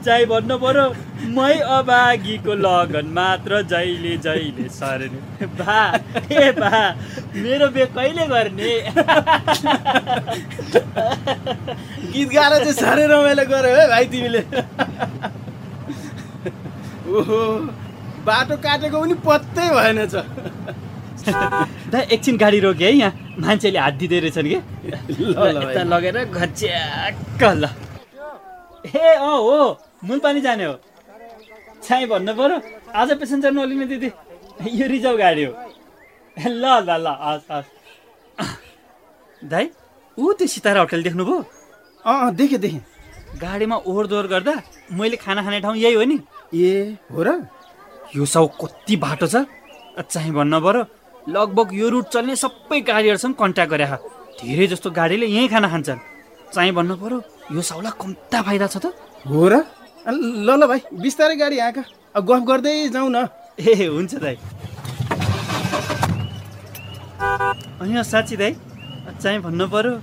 चाहिँ 0.05 0.25
भन्नु 0.29 0.55
पर्यो 0.61 0.85
मै 1.35 1.53
अभागीको 1.75 2.53
लगन 2.63 3.05
मात्र 3.17 3.61
जहिले 3.71 4.13
जहिले 4.25 4.67
सर्ने। 4.69 5.45
बा 5.59 5.79
ए 6.31 6.51
बा 6.59 6.71
मेरो 7.35 7.67
बे 7.75 7.85
कहिले 7.95 8.25
गर्ने? 8.33 8.73
गीत 12.13 12.29
गाएर 12.33 12.53
चाहिँ 12.63 12.73
साह्रै 12.73 13.05
रमाइलो 13.07 13.45
गर्यो 13.49 13.75
है 13.75 13.87
भाइ 13.89 14.05
तिमीले। 14.13 14.41
ओहो 17.09 17.41
बाटो 18.25 18.55
काटेको 18.61 18.97
पनि 19.01 19.15
पत्तै 19.25 19.67
भएन 19.75 19.99
छ। 20.07 20.15
दा 21.25 21.99
एकछिन 22.13 22.37
गाडी 22.37 22.59
रोक्यो 22.59 22.87
है 22.87 22.93
यहाँ। 22.93 23.35
मान्छेले 23.39 23.79
हात 23.79 23.93
दिँदै 23.99 24.19
रहेछन् 24.19 24.47
कि? 24.47 24.57
यता। 25.11 25.83
लगेर 25.83 26.17
घच्याक्क 26.25 27.41
ल। 27.43 27.65
ए 28.85 29.07
अँ 29.17 29.37
हो। 29.37 29.57
मुलपानी 30.05 30.41
जाने 30.41 30.65
हो। 30.65 30.75
छाइ 31.83 32.05
भन्नु 32.05 32.33
पर्यो। 32.33 32.57
आज 32.95 33.09
पेसेन्जर 33.19 33.51
नलिने 33.51 33.85
दिदी। 33.85 34.09
यो 34.79 34.85
रिजर्भ 34.87 35.17
गाडी 35.17 35.43
हो। 35.43 35.53
ल 36.37 36.63
ल 36.87 36.89
ल 37.01 37.07
हस् 37.21 37.51
हस्। 37.51 37.69
दाइ 39.41 39.65
ऊ 40.17 40.33
त्यो 40.33 40.47
सितारा 40.47 40.79
होटल 40.79 41.03
देख्नुभयो? 41.03 41.37
अँ 42.05 42.17
अँ, 42.21 42.35
देखेँ 42.35 42.59
देखेँ। 42.59 42.81
गाडीमा 43.41 43.75
ओहोर 43.89 44.07
दोहोर 44.07 44.27
गर्दा 44.27 44.53
मैले 44.93 45.17
खाना 45.17 45.41
खाने 45.43 45.59
ठाउँ 45.59 45.75
यही 45.75 45.93
हो 45.93 46.03
नि। 46.03 46.17
ए 46.55 46.97
हो 47.11 47.23
र? 47.23 47.29
यो 48.15 48.25
सब 48.25 48.49
कति 48.61 48.95
बाटो 48.95 49.27
छ? 49.27 49.43
चाहिँ 49.99 50.31
भन्नु 50.31 50.59
पर्यो। 50.61 50.83
लगभग 51.29 51.73
यो 51.73 51.89
रुट 51.89 52.05
चल्ने 52.13 52.35
सबै 52.35 52.79
गाडीहरूसँग 52.85 53.33
कन्ट्याक्ट 53.41 53.71
गरे 53.71 53.85
धेरै 54.39 54.67
जस्तो 54.67 54.89
गाडीले 54.91 55.25
यहीँ 55.25 55.49
खाना 55.49 55.67
खान्छन्। 55.73 55.99
चाहिँ 56.53 56.71
भन्नु 56.77 56.95
पर्यो 57.01 57.17
यो 57.55 57.61
साउला 57.61 57.89
कम्ता 57.97 58.41
फाइदा 58.45 58.67
छ 58.67 58.77
त। 58.77 58.93
हो 59.25 59.47
र? 59.49 59.65
ल 60.05 60.49
ल 60.53 60.61
भाइ 60.69 60.79
बिस्तारै 61.01 61.35
गाडी 61.41 61.57
अब 62.15 62.23
गफ 62.29 62.41
गर्दै 62.45 62.73
जाउँ 62.93 63.09
न। 63.09 63.25
ए 63.57 63.89
हुन्छ 63.89 64.13
दाइ 64.21 64.35
अनि 67.81 67.93
अँ, 67.97 68.03
साँच्ची 68.05 68.35
दाइ 68.37 68.53
चाहिँ 69.21 69.39
भन्नु 69.41 69.65
पर्यो 69.73 69.93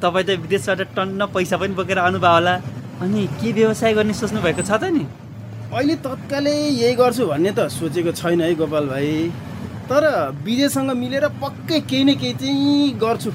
तपाईँ 0.00 0.24
त 0.24 0.30
विदेशबाट 0.40 0.96
टन्न 0.96 1.20
पैसा 1.36 1.56
पनि 1.60 1.74
बोकेर 1.76 1.98
आउनुभयो 2.00 2.32
होला। 2.32 2.54
अनि 3.02 3.20
के 3.38 3.52
व्यवसाय 3.52 3.92
गर्ने 3.92 4.14
सोच्नु 4.14 4.40
भएको 4.40 4.62
छ 4.64 4.72
त 4.80 4.88
नि? 4.88 5.04
अहिले 5.68 5.94
तत्कालै 6.00 6.56
यही 6.80 6.94
गर्छु 6.96 7.26
भन्ने 7.28 7.50
त 7.52 7.68
सोचेको 7.68 8.12
छैन 8.16 8.40
है 8.40 8.54
गोपाल 8.56 8.86
भाइ। 8.88 9.28
तर 9.92 10.04
विजयसँग 10.44 10.90
मिलेर 10.96 11.24
पक्कै 11.36 11.80
केही 11.84 12.04
न 12.04 12.10
केही 12.16 12.32
चाहिँ 12.40 12.96
गर्छु। 12.96 13.30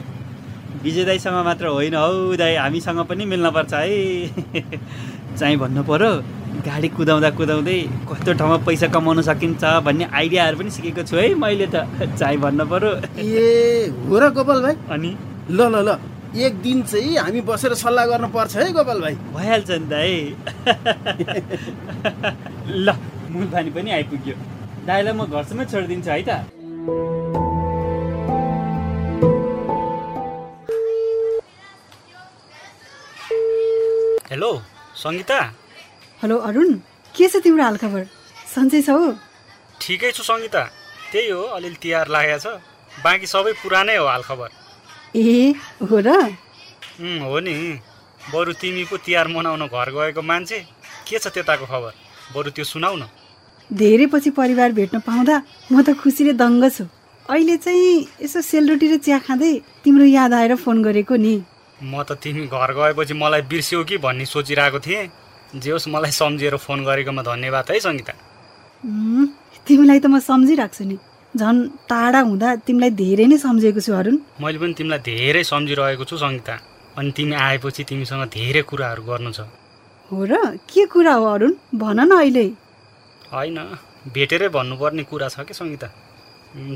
विजय 0.84 1.04
दाईसँग 1.06 1.38
मात्र 1.46 1.66
होइन 1.70 1.96
हौ 1.96 2.34
दाई 2.34 2.56
हामीसँग 2.58 3.00
पनि 3.06 3.26
मिल्नुपर्छ 3.30 3.74
है। 3.74 3.94
चाहिँ 5.38 5.58
भन्नु 5.62 5.84
पर्यो 5.86 6.12
गाडी 6.66 6.88
कुदाउँदा 6.98 7.30
कुदाउँदै 7.38 7.78
कस्तो 8.10 8.34
ठाउँमा 8.42 8.58
पैसा 8.66 8.88
कमाउन 8.90 9.22
सकिन्छ 9.30 9.64
भन्ने 9.86 10.06
आइडियाहरू 10.10 10.58
पनि 10.58 10.70
सिकेको 10.74 11.04
छु 11.06 11.16
है 11.22 11.38
मैले 11.38 11.68
त 11.70 11.86
चाहिँ 12.18 12.38
भन्नु 12.42 12.66
पर्यो। 12.66 12.92
ए 13.22 13.94
हो 14.10 14.18
र 14.18 14.34
गोपाल 14.34 14.60
भाइ। 14.66 14.76
अनि? 14.98 15.12
ल 15.54 15.60
ल 15.62 15.86
ल 15.86 15.90
एक 16.42 16.54
दिन 16.66 16.82
चाहिँ 16.90 17.18
हामी 17.22 17.42
बसेर 17.46 17.74
सल्लाह 17.78 18.06
गर्नु 18.10 18.34
पर्छ 18.34 18.58
है 18.58 18.72
गोपाल 18.74 19.00
भाइ। 19.06 19.16
भइहाल्छ 19.38 19.70
नि 19.72 19.86
दाई। 19.94 20.14
ल 22.82 22.98
मुल 23.30 23.46
पानी 23.54 23.70
पनि 23.78 23.92
आइपुग्यो। 24.02 24.57
दाईलाई 24.88 25.14
म 25.20 25.22
घरसम्मै 25.28 25.66
छोडिदिन्छु 25.72 26.10
है 26.12 26.22
त। 26.28 26.32
हेलो 34.32 34.52
सङ्गीता? 35.04 35.40
हेलो 36.22 36.36
अरुण 36.48 36.70
के 37.16 37.26
छ 37.32 37.44
तिम्रो 37.44 37.64
हालखबर 37.68 38.04
सन्चै 38.54 38.82
छौ 38.88 38.96
ठिकै 39.84 40.12
छु 40.16 40.24
सङ्गीता। 40.30 40.64
त्यही 41.12 41.30
हो 41.36 41.42
अलिअलि 41.58 41.80
तिहार 41.84 42.08
लागेको 42.16 42.40
छ। 42.44 42.48
बाँकी 43.04 43.28
सबै 43.34 43.54
पुरानै 43.60 43.96
हो 44.00 44.08
हालखबर 44.14 44.50
ए 45.20 45.52
हो 45.84 45.98
र? 46.08 46.10
हो 47.28 47.38
नि। 47.44 47.54
बरु 48.32 48.52
तिमी 48.62 48.84
पो 48.88 48.96
तिहार 49.04 49.28
मनाउन 49.36 49.64
घर 49.68 49.90
गएको 49.96 50.22
मान्छे 50.32 50.60
के 51.08 51.18
छ 51.20 51.26
त्यताको 51.36 51.66
खबर? 51.72 51.92
बरु 52.34 52.50
त्यो 52.56 52.66
सुनाउ 52.74 52.96
न 52.96 53.27
धेरै 53.72 54.06
पछि 54.08 54.30
परिवार 54.32 54.72
भेट्न 54.72 55.00
पाउँदा 55.04 55.36
म 55.72 55.82
त 55.84 55.94
खुसीले 56.00 56.34
दङ्ग 56.34 56.64
छु। 56.72 56.84
अहिले 57.30 57.58
चाहिँ 57.58 58.24
यसो 58.24 58.42
सेलरोटी 58.42 58.88
र 58.88 58.98
चिया 59.04 59.20
खाँदै 59.28 59.52
तिम्रो 59.84 60.06
याद 60.08 60.34
आएर 60.34 60.56
फोन 60.56 60.84
गरेको 60.84 61.16
नि। 61.16 61.36
म 61.84 62.04
त 62.08 62.16
तिमी 62.16 62.48
घर 62.48 62.72
गएपछि 62.72 63.14
मलाई 63.14 63.42
बिर्स्यौ 63.52 63.84
कि 63.84 63.98
भन्ने 64.00 64.26
सोचिरहेको 64.26 64.80
थिएँ। 64.80 65.10
जे 65.60 65.72
होस् 65.72 65.88
मलाई 65.88 66.12
सम्झिएर 66.12 66.56
फोन 66.64 66.80
गरेकोमा 66.88 67.22
धन्यवाद 67.28 67.72
है 67.72 67.80
सङ्गीता। 67.80 68.14
तिमीलाई 69.68 70.00
त 70.00 70.08
म 70.08 70.20
सम्झिरहेको 70.24 70.76
छु 70.76 70.84
नि। 70.88 70.98
झन् 71.36 71.60
टाढा 71.92 72.20
हुँदा 72.24 72.50
तिमीलाई 72.64 72.92
धेरै 72.96 73.26
नै 73.28 73.38
सम्झेको 73.38 73.80
छु 73.84 73.92
अरुण। 74.00 74.16
मैले 74.42 74.58
पनि 74.64 74.74
तिमीलाई 74.80 75.00
धेरै 75.04 75.44
सम्झिरहेको 75.44 76.04
छु 76.08 76.16
सङ्गीता। 76.24 76.56
अनि 76.98 77.12
तिमी 77.12 77.36
आएपछि 77.36 77.84
तिमीसँग 77.84 78.24
धेरै 78.32 78.62
कुराहरू 78.64 79.04
गर्नु 79.04 79.32
छ। 79.36 79.40
हो 80.12 80.18
र 80.24 80.56
के 80.72 80.86
कुरा 80.88 81.14
हो 81.20 81.26
अरुण? 81.36 81.52
भन 81.76 82.00
न 82.08 82.12
अहिले। 82.24 82.46
होइन 83.34 83.58
भेटेरै 84.14 84.50
भन्नुपर्ने 84.50 85.04
कुरा 85.04 85.28
छ 85.30 85.44
कि 85.48 85.54
सङ्गीता? 85.54 85.88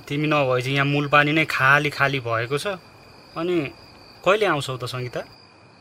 तिमी 0.08 0.28
नभएपछि 0.28 0.72
यहाँ 0.72 0.86
मूल 0.86 1.08
पानी 1.08 1.32
नै 1.32 1.46
खाली 1.48 1.90
खाली 1.90 2.20
भएको 2.20 2.58
छ। 2.58 2.76
अनि 3.38 3.56
कहिले 4.26 4.46
आउँछौ 4.46 4.78
त 4.78 4.86
सङ्गीता? 4.94 5.22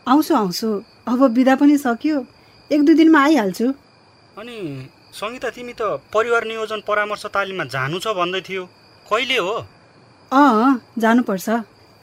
आउँछु 0.07 0.33
आउँछु। 0.35 0.69
अब 1.11 1.21
बिदा 1.37 1.55
पनि 1.61 1.77
सक्यो। 1.79 2.17
एक 2.71 2.81
दुई 2.87 2.95
दिनमा 2.95 3.21
आइहाल्छु। 3.25 3.67
अनि 4.39 4.57
सङ्गीता 5.13 5.51
तिमी 5.51 5.75
त 5.75 5.83
परिवार 6.15 6.45
नियोजन 6.47 6.81
परामर्श 6.87 7.27
तालिममा 7.35 7.65
जानु 7.75 7.99
छ 7.99 8.15
भन्दै 8.15 8.41
थियो। 8.49 8.63
कहिले 9.11 9.39
हो? 9.43 9.55
अँ 10.33 10.81
जानुपर्छ। 11.03 11.49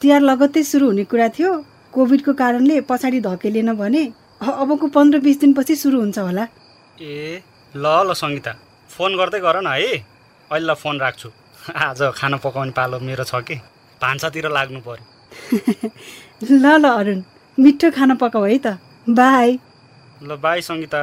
तिहार 0.00 0.20
लगत्तै 0.20 0.62
सुरु 0.62 0.86
हुने 0.86 1.04
कुरा 1.08 1.28
थियो। 1.36 1.52
कोभिडको 1.94 2.32
कारणले 2.36 2.80
पछाडि 2.84 3.20
धकेलिएन 3.24 3.72
भने 3.80 4.02
अबको 4.38 4.86
पन्ध्र 4.92 5.18
बिस 5.24 5.40
दिनपछि 5.40 5.74
सुरु 5.82 5.98
हुन्छ 6.00 6.18
होला। 6.18 6.44
ए 7.00 7.40
ल 7.76 7.86
ल 8.08 8.12
सङ्गीता 8.14 8.52
फोन 8.90 9.16
गर्दै 9.16 9.40
गर 9.40 9.60
न 9.60 9.68
है। 9.76 9.96
अहिले 10.50 10.74
फोन 10.74 11.00
राख्छु। 11.00 11.28
आज 11.86 12.00
खाना 12.16 12.36
पकाउने 12.40 12.72
पालो 12.72 12.98
मेरो 13.00 13.24
छ 13.24 13.44
कि? 13.44 13.56
भान्सातिर 14.00 14.48
लाग्नु 14.48 14.80
पर्यो। 14.80 15.04
ल 16.62 16.64
ल 16.80 16.84
अरुण 16.88 17.18
मिठो 17.58 17.90
खाना 17.92 18.14
पकाऊ 18.22 18.44
है 18.44 18.58
त। 18.58 18.66
बाई। 19.04 19.58
ल 20.24 20.36
बाई 20.40 20.60
सङ्गीता। 20.64 21.02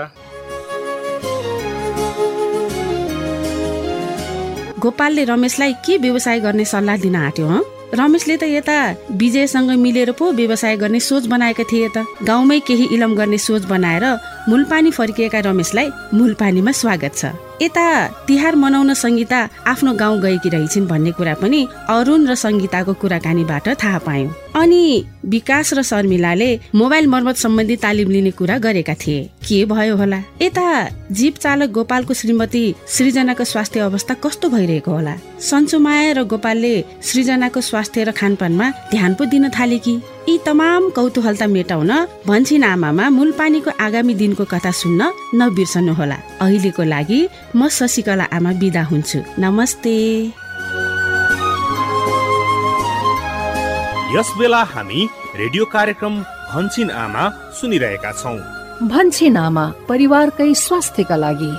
गोपालले 4.81 5.23
रमेशलाई 5.25 5.73
के 5.85 5.97
व्यवसाय 5.97 6.39
गर्ने 6.39 6.65
सल्लाह 6.65 6.97
दिन 6.97 7.15
आँट्यो 7.15 7.47
हँ? 7.47 7.61
रमेशले 7.93 8.37
त 8.37 8.43
यता 8.43 8.77
विजयसँग 9.21 9.69
मिलेर 9.85 10.11
पो 10.17 10.31
व्यवसाय 10.33 10.77
गर्ने 10.77 10.99
सोच 10.99 11.25
बनाएका 11.29 11.63
थिए 11.71 11.89
त। 11.95 12.05
गाउँमै 12.25 12.59
केही 12.67 12.85
इलम 12.95 13.15
गर्ने 13.15 13.37
सोच 13.37 13.63
बनाएर 13.69 14.05
मूलपानी 14.49 14.91
फर्किएका 14.91 15.39
रमेशलाई 15.39 15.89
मूलपानीमा 16.13 16.71
स्वागत 16.71 17.13
छ। 17.15 17.25
यता 17.61 17.85
तिहार 18.27 18.55
मनाउन 18.55 18.93
सङ्गीता 18.93 19.39
आफ्नो 19.67 19.93
गाउँ 19.93 20.19
गएकी 20.21 20.49
रहेछिन् 20.49 20.85
भन्ने 20.87 21.11
कुरा 21.17 21.33
पनि 21.41 21.61
अरुण 21.89 22.27
र 22.29 22.35
सङ्गीताको 22.35 22.93
कुराकानीबाट 22.93 23.67
थाहा 23.81 23.99
पायौँ। 24.05 24.33
अनि 24.61 25.05
विकास 25.25 25.73
र 25.73 25.81
शर्मिलाले 25.81 26.49
मोबाइल 26.75 27.07
मर्मत 27.07 27.35
सम्बन्धी 27.35 27.75
तालिम 27.75 28.09
लिने 28.09 28.31
कुरा 28.37 28.57
गरेका 28.61 28.93
थिए। 28.93 29.29
के 29.47 29.65
भयो 29.65 29.95
होला? 29.97 30.19
यता 30.41 30.65
जीप 31.09 31.35
चालक 31.41 31.69
गोपालको 31.73 32.13
श्रीमती 32.13 32.63
सृजनाको 32.85 33.43
स्वास्थ्य 33.43 33.79
अवस्था 33.79 34.13
कस्तो 34.13 34.49
भइरहेको 34.49 34.91
होला? 34.91 35.15
सन्चुमाया 35.41 36.11
र 36.11 36.23
गोपालले 36.23 36.73
सृजनाको 37.01 37.61
स्वास्थ्य 37.61 38.03
र 38.03 38.11
खानपानमा 38.11 38.69
ध्यान 38.93 39.13
पो 39.17 39.25
दिन 39.25 39.49
थाले 39.49 39.79
कि? 39.79 40.01
यी 40.27 40.37
तमाम 40.45 40.89
कौतूहलता 40.89 41.45
मेटाउन 41.47 41.91
भन्छिन 42.27 42.63
आमामा 42.63 43.05
मूलपानीको 43.17 43.71
आगामी 43.85 44.13
दिनको 44.21 44.43
कथा 44.53 44.71
सुन्न 44.81 45.01
नबिर्सनुहोला। 45.37 46.17
अहिलेको 46.41 46.83
लागि 46.93 47.19
म 47.55 47.67
शशिकला 47.77 48.25
आमा 48.33 48.51
बिदा 48.61 48.83
हुन्छु। 48.89 49.19
नमस्ते। 49.43 49.93
यस 54.15 54.29
बेला 54.39 54.61
हामी 54.73 54.99
रेडियो 55.41 55.63
कार्यक्रम 55.75 56.13
भन्छिन 56.53 56.89
आमा 57.05 57.23
सुनिरहेका 57.57 58.11
छौँ। 58.21 58.37
भन्छिन 58.89 59.37
आमा 59.37 59.65
परिवारकै 59.89 60.49
स्वास्थ्यका 60.65 61.15
लागि। 61.15 61.51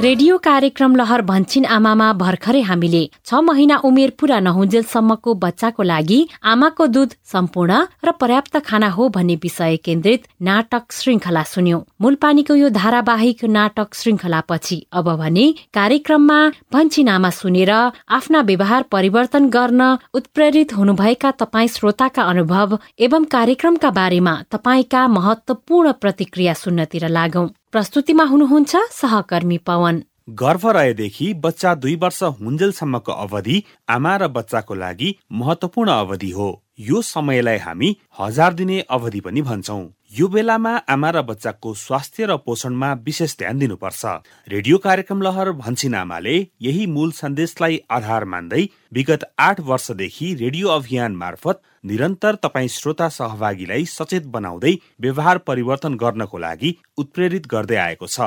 रेडियो 0.00 0.36
कार्यक्रम 0.38 0.94
लहर 0.96 1.22
भन्छिन 1.28 1.64
आमामा 1.66 2.12
भर्खरै 2.18 2.60
हामीले। 2.62 3.00
छ 3.26 3.38
महिना 3.42 3.76
उमेर 3.86 4.10
पूरा 4.20 4.38
नहुन्जेलसम्मको 4.40 5.34
बच्चाको 5.44 5.82
लागि 5.82 6.18
आमाको 6.44 6.86
दूध 6.96 7.16
सम्पूर्ण 7.32 7.80
र 8.06 8.12
पर्याप्त 8.20 8.60
खाना 8.68 8.90
हो 8.90 9.08
भन्ने 9.16 9.36
विषय 9.42 9.76
केन्द्रित 9.82 10.30
नाटक 10.48 10.98
श्रृङ्खला 10.98 11.42
सुन्यौं। 11.54 11.82
मूलपानीको 12.00 12.54
यो 12.54 12.68
धारावाहिक 12.78 13.44
नाटक 13.58 13.94
श्रृङ्खलापछि 13.94 14.80
अब 14.94 15.10
भने 15.18 15.50
कार्यक्रममा 15.74 16.40
भन्छिन 16.72 17.08
आमा 17.18 17.30
सुनेर 17.42 17.74
आफ्ना 18.14 18.46
व्यवहार 18.46 18.90
परिवर्तन 18.94 19.50
गर्न 19.50 19.92
उत्प्रेरित 20.14 20.78
हुनुभएका 20.78 21.30
तपाईँ 21.42 21.74
श्रोताका 21.74 22.30
अनुभव 22.30 22.78
एवं 23.02 23.30
कार्यक्रमका 23.36 23.90
बारेमा 24.00 24.40
तपाईँका 24.52 25.06
महत्वपूर्ण 25.20 25.92
प्रतिक्रिया 25.98 26.54
सुन्नतिर 26.56 27.08
लागौं। 27.10 27.48
प्रस्तुतिमा 27.72 28.24
हुनुहुन्छ 28.24 28.76
सहकर्मी 28.92 29.56
पवन। 29.58 30.02
गर्भ 30.40 30.64
रहेदेखि 30.66 31.26
बच्चा 31.44 31.74
दुई 31.74 31.94
वर्ष 31.96 32.22
हुन्जेलसम्मको 32.38 33.12
अवधि 33.14 33.62
आमा 33.88 34.14
र 34.16 34.28
बच्चाको 34.28 34.74
लागि 34.74 35.14
महत्वपूर्ण 35.32 35.90
अवधि 35.92 36.30
हो। 36.30 36.48
यो 36.80 37.02
समयलाई 37.02 37.58
हामी 37.58 37.96
हजार 38.18 38.54
दिने 38.54 38.80
अवधि 38.88 39.20
पनि 39.20 39.42
भन्छौँ। 39.42 39.84
यो 40.12 40.28
बेलामा 40.28 40.74
आमा 40.88 41.10
र 41.10 41.22
बच्चाको 41.22 41.74
स्वास्थ्य 41.76 42.26
र 42.26 42.36
पोषणमा 42.46 42.92
विशेष 43.04 43.36
ध्यान 43.38 43.58
दिनुपर्छ। 43.58 44.04
रेडियो 44.48 44.78
कार्यक्रम 44.78 45.22
लहर 45.22 45.52
भन्छिन 45.54 45.94
आमाले 45.94 46.36
यही 46.62 46.86
मूल 46.88 47.10
सन्देशलाई 47.12 47.80
आधार 47.90 48.24
मान्दै 48.24 48.68
विगत 48.92 49.32
आठ 49.38 49.60
वर्षदेखि 49.60 50.34
रेडियो 50.34 50.68
अभियान 50.70 51.16
मार्फत 51.16 51.60
निरन्तर 51.84 52.34
तपाईँ 52.34 52.68
श्रोता 52.68 53.08
सहभागीलाई 53.08 53.84
सचेत 53.84 54.26
बनाउँदै 54.26 54.74
व्यवहार 55.00 55.38
परिवर्तन 55.38 55.94
गर्नको 55.94 56.38
लागि 56.38 56.74
उत्प्रेरित 56.98 57.46
गर्दै 57.46 57.76
आएको 57.78 58.06
छ। 58.06 58.20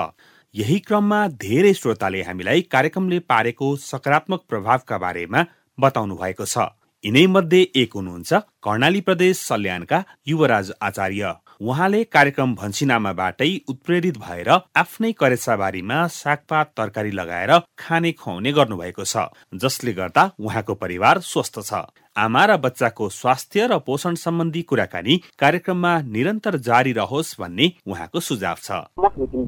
यही 0.55 0.79
क्रममा 0.79 1.27
धेरै 1.41 1.74
श्रोताले 1.74 2.22
हामीलाई 2.22 2.62
कार्यक्रमले 2.72 3.20
पारेको 3.31 3.75
सकारात्मक 3.81 4.41
प्रभावका 4.50 4.98
बारेमा 4.98 5.46
बताउनु 5.77 6.15
भएको 6.15 6.46
छ। 6.46 6.72
यिनै 7.03 7.25
मध्ये 7.27 7.62
एक 7.75 7.93
हुनुहुन्छ 7.96 8.34
कर्णाली 8.63 9.00
प्रदेश 9.01 9.38
सल्यानका 9.38 10.03
युवराज 10.27 10.72
आचार्य। 10.81 11.34
उहाँले 11.62 12.03
कार्यक्रम 12.03 12.53
भन्छिनामाबाटै 12.55 13.50
उत्प्रेरित 13.70 14.17
भएर 14.17 14.50
आफ्नै 14.75 15.12
करेसाबारीमा 15.12 15.98
सागपात 16.08 16.74
तरकारी 16.77 17.12
लगाएर 17.12 17.51
खाने 17.77 18.12
खुवाउने 18.12 18.51
गर्नुभएको 18.51 19.03
छ। 19.05 19.25
जसले 19.55 19.93
गर्दा 19.93 20.29
उहाँको 20.39 20.74
परिवार 20.75 21.20
स्वस्थ 21.22 21.60
छ। 21.62 21.74
आमा 22.18 22.44
र 22.46 22.56
बच्चाको 22.60 23.08
स्वास्थ्य 23.10 23.68
र 23.72 23.77
पोषण 23.88 24.15
सम्बन्धी 24.20 24.62
कुराकानी 24.68 25.15
कार्यक्रममा 25.39 25.91
निरन्तर 26.12 26.56
जारी 26.60 26.91
रहोस् 26.94 27.39
भन्ने 27.39 27.68
उहाँको 27.88 28.20
सुझाव 28.20 28.58
छ। 28.60 28.72
म 29.00 29.08
तिन 29.08 29.48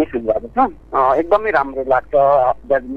नै 0.00 0.06
सुरु 0.08 0.24
भएको 0.24 0.48
छ 0.48 0.64
एकदमै 1.20 1.50
राम्रो 1.52 1.84
लाग्छ। 1.92 2.14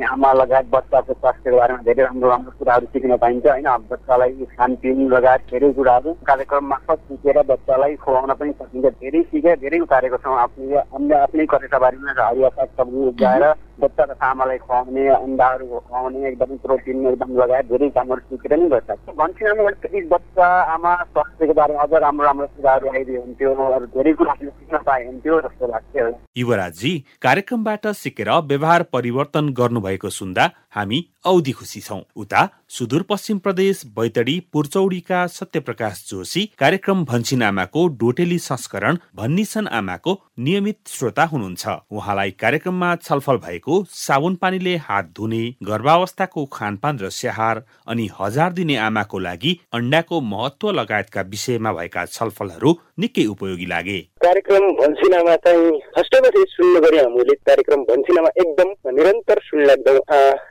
आमा 0.08 0.32
लगायत 0.34 0.68
बच्चाको 0.72 1.14
स्वास्थ्यको 1.20 1.58
बारेमा 1.58 1.84
धेरै 1.84 2.04
राम्रो 2.04 2.30
राम्रो 2.30 2.52
कुराहरू 2.56 2.86
सिक्न 2.96 3.18
पाइन्छ 3.20 3.46
होइन? 3.46 3.68
बच्चालाई 3.92 4.32
खानपिन 4.56 4.98
लगायत 5.12 5.42
धेरै 5.52 5.72
कुराहरू 5.76 6.14
कार्यक्रम 6.24 6.64
मार्फत 6.72 7.00
सिकेर 7.04 7.38
बच्चालाई 7.44 7.96
खुवाउन 8.00 8.32
पनि 8.40 8.52
सकिन्छ। 8.56 8.86
धेरै 9.04 9.22
सिके 9.28 9.56
धेरै 9.68 9.80
उतारेको 9.84 10.18
छौँ। 10.24 10.38
आफ्नो 10.48 10.80
अन्य 10.80 11.14
आफ्नै 11.28 11.46
करेसाबारीमा 11.52 12.12
हरिया 12.24 12.50
सागसब्जी 12.56 13.08
उब्जाएर 13.12 13.44
बच्चा 13.80 14.06
तथा 14.06 14.26
आमालाई 14.28 14.58
खुवाउने 14.60 15.08
अन्डाहरू 15.10 15.66
खुवाउने 15.80 16.28
एकदमै 16.28 16.58
प्रोटिन 16.64 17.06
एकदम 17.08 17.32
लगायत 17.38 17.66
धेरै 17.68 17.90
कामहरू 17.96 18.22
सिकेर 18.30 18.54
नै 18.56 18.68
गर्छ 18.70 19.16
भन्छु 19.18 20.04
बच्चा 20.10 20.48
आमा 20.74 20.94
स्वास्थ्यको 21.06 21.54
बारेमा 21.54 21.84
अझ 21.84 22.02
राम्रो 22.04 22.26
राम्रो 22.26 22.48
कुराहरू 22.54 22.92
आइदियो 22.92 23.22
हुन्थ्यो 23.22 23.56
अरू 23.70 23.86
धेरै 23.96 24.14
कुराहरू 24.14 24.50
सिक्न 24.52 24.84
पाए 24.86 25.06
हुन्थ्यो 25.06 25.40
जस्तो 25.42 25.72
लाग्थ्यो 25.72 26.06
युवराजजी 26.38 26.94
कार्यक्रमबाट 27.22 27.88
सिकेर 27.98 28.32
व्यवहार 28.48 28.88
परिवर्तन 28.94 29.50
गर्नुभएको 29.58 30.14
सुन्दा 30.14 30.50
हामी 30.72 31.02
औधी 31.26 31.52
खुसी 31.52 31.80
छौँ। 31.82 32.02
उता 32.16 32.48
सुदूरपश्चिम 32.70 33.38
प्रदेश 33.40 33.82
बैतडी 33.96 34.40
पुर्चौडीका 34.54 35.26
सत्यप्रकाश 35.30 36.04
जोशी 36.10 36.46
कार्यक्रम 36.60 37.04
भन्छिन 37.06 37.44
आमाको 37.44 37.88
डोटेली 38.00 38.38
संस्करण 38.40 38.98
भन्निसन 39.16 39.68
आमाको 39.70 40.18
नियमित 40.40 40.78
श्रोता 40.88 41.24
हुनुहुन्छ। 41.24 41.68
उहाँलाई 41.92 42.32
कार्यक्रममा 42.40 42.96
छलफल 42.98 43.38
भएको 43.40 43.84
साबुन 43.92 44.36
पानीले 44.36 44.76
हात 44.84 45.12
धुने 45.18 45.44
गर्भावस्थाको 45.64 46.46
खानपान 46.54 47.00
र 47.00 47.10
स्याहार 47.12 47.64
अनि 47.88 48.10
हजार 48.20 48.54
दिने 48.54 48.76
आमाको 48.84 49.20
लागि 49.20 49.60
अन्डाको 49.74 50.22
महत्व 50.24 50.72
लगायतका 50.72 51.22
विषयमा 51.30 51.74
भएका 51.74 52.06
छलफलहरू 52.08 52.76
निकै 53.00 53.26
उपयोगी 53.26 53.66
लागे। 53.66 54.00
कार्यक्रम 54.24 54.66
भन्सिनामा 54.74 55.36
चाहिँ 55.46 55.72
फर्स्टबाट 55.96 56.36
सुन्नु 56.50 56.80
गरे 56.82 57.00
हामीले 57.00 57.36
कार्यक्रम 57.48 57.82
भन्सिनामा 57.84 58.30
एकदम 58.38 58.70
निरन्तर 58.94 59.40
सुनिलाग्दो 59.44 59.98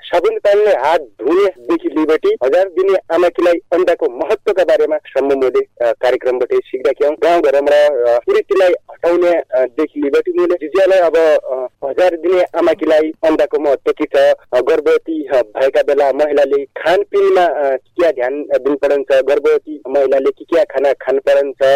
साबुन 0.08 0.38
पानीले 0.62 0.74
हात 0.78 1.00
धुनेदेखि 1.20 1.88
लिबटी 1.90 2.30
हजार 2.44 2.68
दिने 2.70 2.96
आमाकीलाई 3.14 3.58
अन्डाको 3.74 4.06
महत्वका 4.14 4.64
बारेमा 4.64 4.96
सम्म 5.08 5.50
कार्यक्रमबाट 6.02 6.52
सिक्दा 6.66 6.92
गाउँघरमा 7.22 7.78
कुरीतिलाई 8.26 8.74
हटाउनेदेखि 8.90 10.00
लिबटी 10.00 10.32
मैले 10.38 10.56
जिज्यालाई 10.62 11.00
अब 11.08 11.16
हजार 11.84 12.16
दिने 12.22 12.42
आमाकीलाई 12.58 13.10
अन्डाको 13.26 13.58
महत्व 13.58 13.92
के 14.00 14.06
छ 14.14 14.60
गर्भवती 14.62 15.16
भएका 15.32 15.82
बेला 15.82 16.10
महिलाले 16.14 16.62
खानपिनमा 16.78 17.46
क्या 17.74 18.10
ध्यान 18.12 18.42
दिनु 18.54 18.76
पर्छ 18.84 19.20
गर्भवती 19.30 19.80
महिलाले 19.88 20.30
के 20.30 20.44
क्या 20.44 20.64
खाना 20.70 20.92
खानु 21.02 21.20
पर्छ 21.28 21.72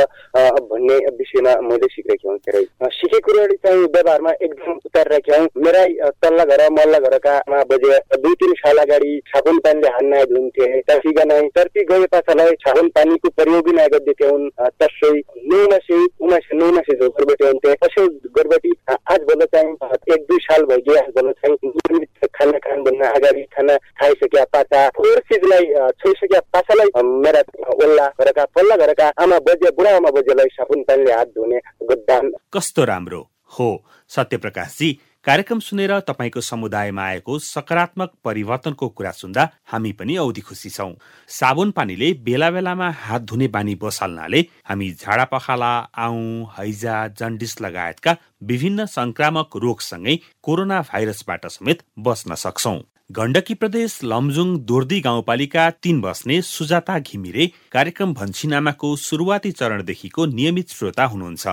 भन्ने 0.70 0.98
विषयमा 1.18 1.56
मैले 1.68 1.90
सिकेको 1.94 2.28
हौँ 2.28 2.38
धेरै 2.46 2.64
सिकेको 2.92 3.24
कुराहरू 3.26 3.58
चाहिँ 3.66 3.84
व्यवहारमा 3.88 4.30
एकदम 4.40 4.72
उतार 4.86 5.08
राख्यौँ। 5.12 5.46
मेरा 5.64 5.84
तल्ला 6.22 6.44
घर 6.44 6.62
मल्ला 6.72 6.98
घरका 7.00 7.36
आमा 7.38 7.62
बजे 7.70 7.98
दुई 8.22 8.34
तिन 8.40 8.52
साल 8.60 8.75
अगाडि 8.78 9.10
साबुन 9.28 9.58
पानीले 9.64 9.90
नआइ 10.08 10.24
धुन्थे। 10.32 10.66
तर्फी 10.88 11.12
नै 11.24 11.40
तर्फी 11.56 11.84
गए 11.90 12.06
पछाडि 12.12 12.54
साबुन 12.64 12.88
पानीको 12.96 13.28
प्रयोग 13.38 13.68
नै 13.76 13.86
गर्दै 13.94 14.14
हुन् 14.22 14.48
तसै 14.80 15.12
नौ 15.50 15.62
मासे 15.70 15.96
उमासे 16.20 16.56
नौ 16.58 16.70
मासे 16.72 16.96
झोकर 16.96 17.24
बेटे 17.24 17.46
हुन्थे 17.46 17.74
कसै 17.84 18.06
गर्भवती 18.36 18.72
आज 18.88 19.20
भोलि 19.28 19.46
चाहिँ 19.54 19.70
एक 20.14 20.26
दुई 20.28 20.38
साल 20.46 20.64
भइगयो 20.70 20.98
आज 21.02 21.10
भोलि 21.16 21.32
चाहिँ। 21.32 21.56
नियमित 21.66 22.28
खाना 22.34 22.58
खानुभन्दा 22.64 23.08
अगाडि 23.16 23.42
खाना 23.54 23.76
खाइसक्या 24.00 24.44
पाचा 24.52 24.80
फोहोर 24.96 25.18
चिजलाई 25.28 25.64
छोइसक्या 26.00 26.40
पाछालाई 26.52 27.02
मेरा 27.24 27.40
ओल्ला 27.74 28.06
घरका 28.20 28.44
पल्ला 28.56 28.76
घरका 28.76 29.06
आमा 29.22 29.38
बजे 29.48 29.70
बुढा 29.76 29.96
आमा 29.96 30.10
बजेलाई 30.16 30.48
साबुन 30.52 30.82
पानीले 30.88 31.12
हात 31.12 31.28
धुने 31.36 31.58
गद्दान। 31.90 32.32
कस्तो 32.54 32.84
राम्रो 32.84 33.20
हो 33.58 33.68
सत्यप्रकाशजी। 34.10 34.90
कार्यक्रम 35.26 35.58
सुनेर 35.58 35.92
तपाईँको 36.06 36.40
समुदायमा 36.40 37.02
आएको 37.02 37.38
सकारात्मक 37.38 38.12
परिवर्तनको 38.24 38.88
कुरा 38.88 39.10
सुन्दा 39.12 39.48
हामी 39.72 39.92
पनि 39.98 40.16
औधी 40.16 40.40
खुसी 40.40 40.70
छौँ। 40.70 40.94
साबुन 41.28 41.70
पानीले 41.70 42.12
बेला 42.22 42.50
बेलामा 42.50 42.90
हात 42.96 43.22
धुने 43.26 43.48
बानी 43.50 43.74
बसाल्नाले 43.74 44.40
हामी 44.64 44.90
झाडा 44.92 45.24
पखाला 45.26 45.74
आउँ 45.98 46.46
हैजा 46.54 47.06
जन्डिस 47.18 47.60
लगायतका 47.60 48.16
विभिन्न 48.42 48.86
संक्रामक 48.86 49.56
रोगसँगै 49.56 50.18
कोरोना 50.42 50.80
भाइरसबाट 50.86 51.46
समेत 51.48 51.82
बस्न 51.98 52.34
सक्छौँ। 52.36 52.78
गण्डकी 53.10 53.54
प्रदेश 53.54 53.92
लमजुङ 54.02 54.48
दोर्दी 54.66 54.98
गाउँपालिका 55.00 55.68
तीन 55.82 56.00
बस्ने 56.00 56.40
सुजाता 56.42 56.98
घिमिरे 56.98 57.46
कार्यक्रम 57.72 58.14
भन्छिनामाको 58.14 58.88
सुरुवाती 58.96 59.52
चरणदेखिको 59.52 60.26
नियमित 60.26 60.70
श्रोता 60.70 61.04
हुनुहुन्छ। 61.04 61.46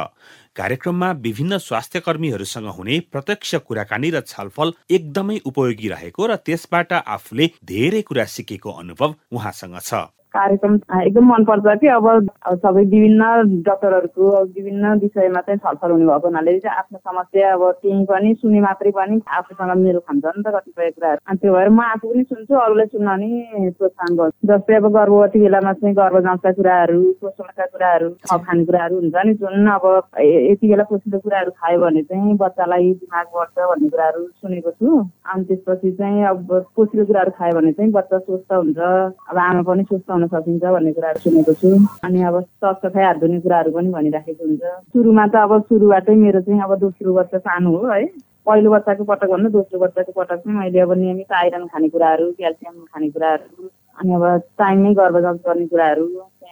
कार्यक्रममा 0.56 1.12
विभिन्न 1.22 1.58
स्वास्थ्य 1.58 2.00
कर्मीहरूसँग 2.00 2.68
हुने 2.70 3.00
प्रत्यक्ष 3.12 3.56
कुराकानी 3.68 4.10
र 4.10 4.22
छलफल 4.26 4.74
एकदमै 4.89 5.38
उपयोगी 5.46 5.88
रहेको 5.88 6.28
र 6.28 6.36
त्यसबाट 6.42 6.94
आफूले 6.94 7.50
धेरै 7.66 8.02
कुरा 8.02 8.26
सिकेको 8.34 8.72
अनुभव 8.74 9.16
उहाँसँग 9.32 9.80
छ। 9.80 10.04
कार्यक्रम 10.36 10.76
एकदम 11.02 11.26
मनपर्छ 11.32 11.78
कि 11.82 11.88
अब 11.98 12.08
सबै 12.63 12.84
विभिन्न 12.93 13.24
डक्टरहरूको 13.67 14.30
विभिन्न 14.43 14.93
विषयमा 15.00 15.41
चाहिँ 15.48 15.60
छलफल 15.65 15.91
हुने 15.91 16.06
भएको 16.06 16.28
हुनाले 16.28 16.58
चाहिँ 16.60 16.78
आफ्नो 16.78 16.98
समस्या 17.00 17.54
अब 17.54 17.63
त्यहीँ 17.82 18.06
पनि 18.12 18.34
सुने 18.41 18.62
मात्रै 18.62 18.91
पनि 18.98 19.19
आफूसँग 19.38 19.76
मेल 19.84 20.00
खान्छ 20.00 20.26
नि 20.26 20.43
त 20.43 20.56
कतिपय 20.56 20.89
कुराहरू। 20.91 21.19
अनि 21.30 21.38
त्यो 21.38 21.54
भएर 21.54 21.69
म 21.69 21.82
आफू 21.84 22.08
पनि 22.13 22.24
सुन्छु 22.24 22.56
अरूले 22.63 22.86
सुन्न 22.86 23.10
नि 23.22 23.30
प्रोत्साहन 23.78 24.15
गर्छु। 24.17 24.48
जस्तै 24.48 24.76
अब 24.76 24.88
गर्भवती 24.98 25.39
बेलामा 25.43 25.74
चाहिँ 25.74 25.96
गर्भ 25.96 26.19
जाँचका 26.28 26.52
कुराहरू 26.60 27.02
पोषणका 27.22 27.65
कुराहरू 27.74 28.10
थप 28.26 28.41
खानेकुराहरू 28.48 28.96
हुन्छ 29.00 29.15
नि 29.26 29.34
जुन 29.43 29.67
अब 29.76 29.86
यति 30.19 30.67
बेला 30.67 30.84
पोषिलो 30.91 31.19
कुराहरू 31.19 31.52
खायो 31.62 31.80
भने 31.86 32.02
चाहिँ 32.10 32.36
बच्चालाई 32.43 32.91
दिमाग 33.04 33.26
बढ्छ 33.36 33.58
भन्ने 33.69 33.89
कुराहरू 33.89 34.26
सुनेको 34.41 34.72
छु। 34.72 35.00
अनि 35.34 35.43
त्यसपछि 35.46 35.91
चाहिँ 36.02 36.26
अब 36.34 36.52
पोषिलो 36.76 37.06
कुराहरू 37.06 37.32
खायो 37.39 37.60
भने 37.60 37.72
चाहिँ 37.78 37.91
बच्चा 37.91 38.17
स्वस्थ 38.17 38.54
हुन्छ 38.54 38.78
अब 38.78 39.38
आमा 39.38 39.62
पनि 39.69 39.84
स्वस्थ 39.84 40.12
हुन 40.24 40.28
सकिन्छ 40.32 40.64
भन्ने 40.64 40.92
कुराहरू 40.96 41.20
सुनेको 41.20 41.54
छु। 41.60 41.70
अनि 42.08 42.24
अब 42.24 42.42
सरसफाइ 42.42 43.04
हात 43.04 43.18
धुने 43.20 43.40
कुराहरू 43.44 43.72
पनि 43.72 43.90
भनिराखेको 43.92 44.44
हुन्छ। 44.48 44.64
सुरुमा 44.96 45.26
त 45.28 45.36
अब 45.44 45.62
सुरुबाटै 45.68 46.16
मेरो 46.16 46.42
चाहिँ 46.48 46.62
अब 46.64 46.76
दोस्रो 46.80 47.14
बच्चा 47.14 47.38
सानो 47.38 47.78
हो 47.78 47.88
है। 47.92 48.06
पहिलो 48.44 48.72
बच्चाको 48.72 49.04
पटक 49.04 49.30
भन्दा 49.30 49.50
दोस्रो 49.50 49.80
बच्चाको 49.80 50.12
पटक 50.12 50.40
चाहिँ 50.44 50.58
मैले 50.58 50.80
अब 50.80 50.92
नियमित 51.00 51.32
आइरन 51.32 51.66
खानेकुराहरू 51.68 52.32
क्याल्सियम 52.40 52.76
खानेकुराहरू 52.92 53.70
अनि 54.00 54.14
अब 54.16 54.24
टाइममै 54.60 54.94
गर्भ 55.00 55.20
जाँच 55.22 55.40
गर्ने 55.48 55.66
कुराहरू। 55.68 56.06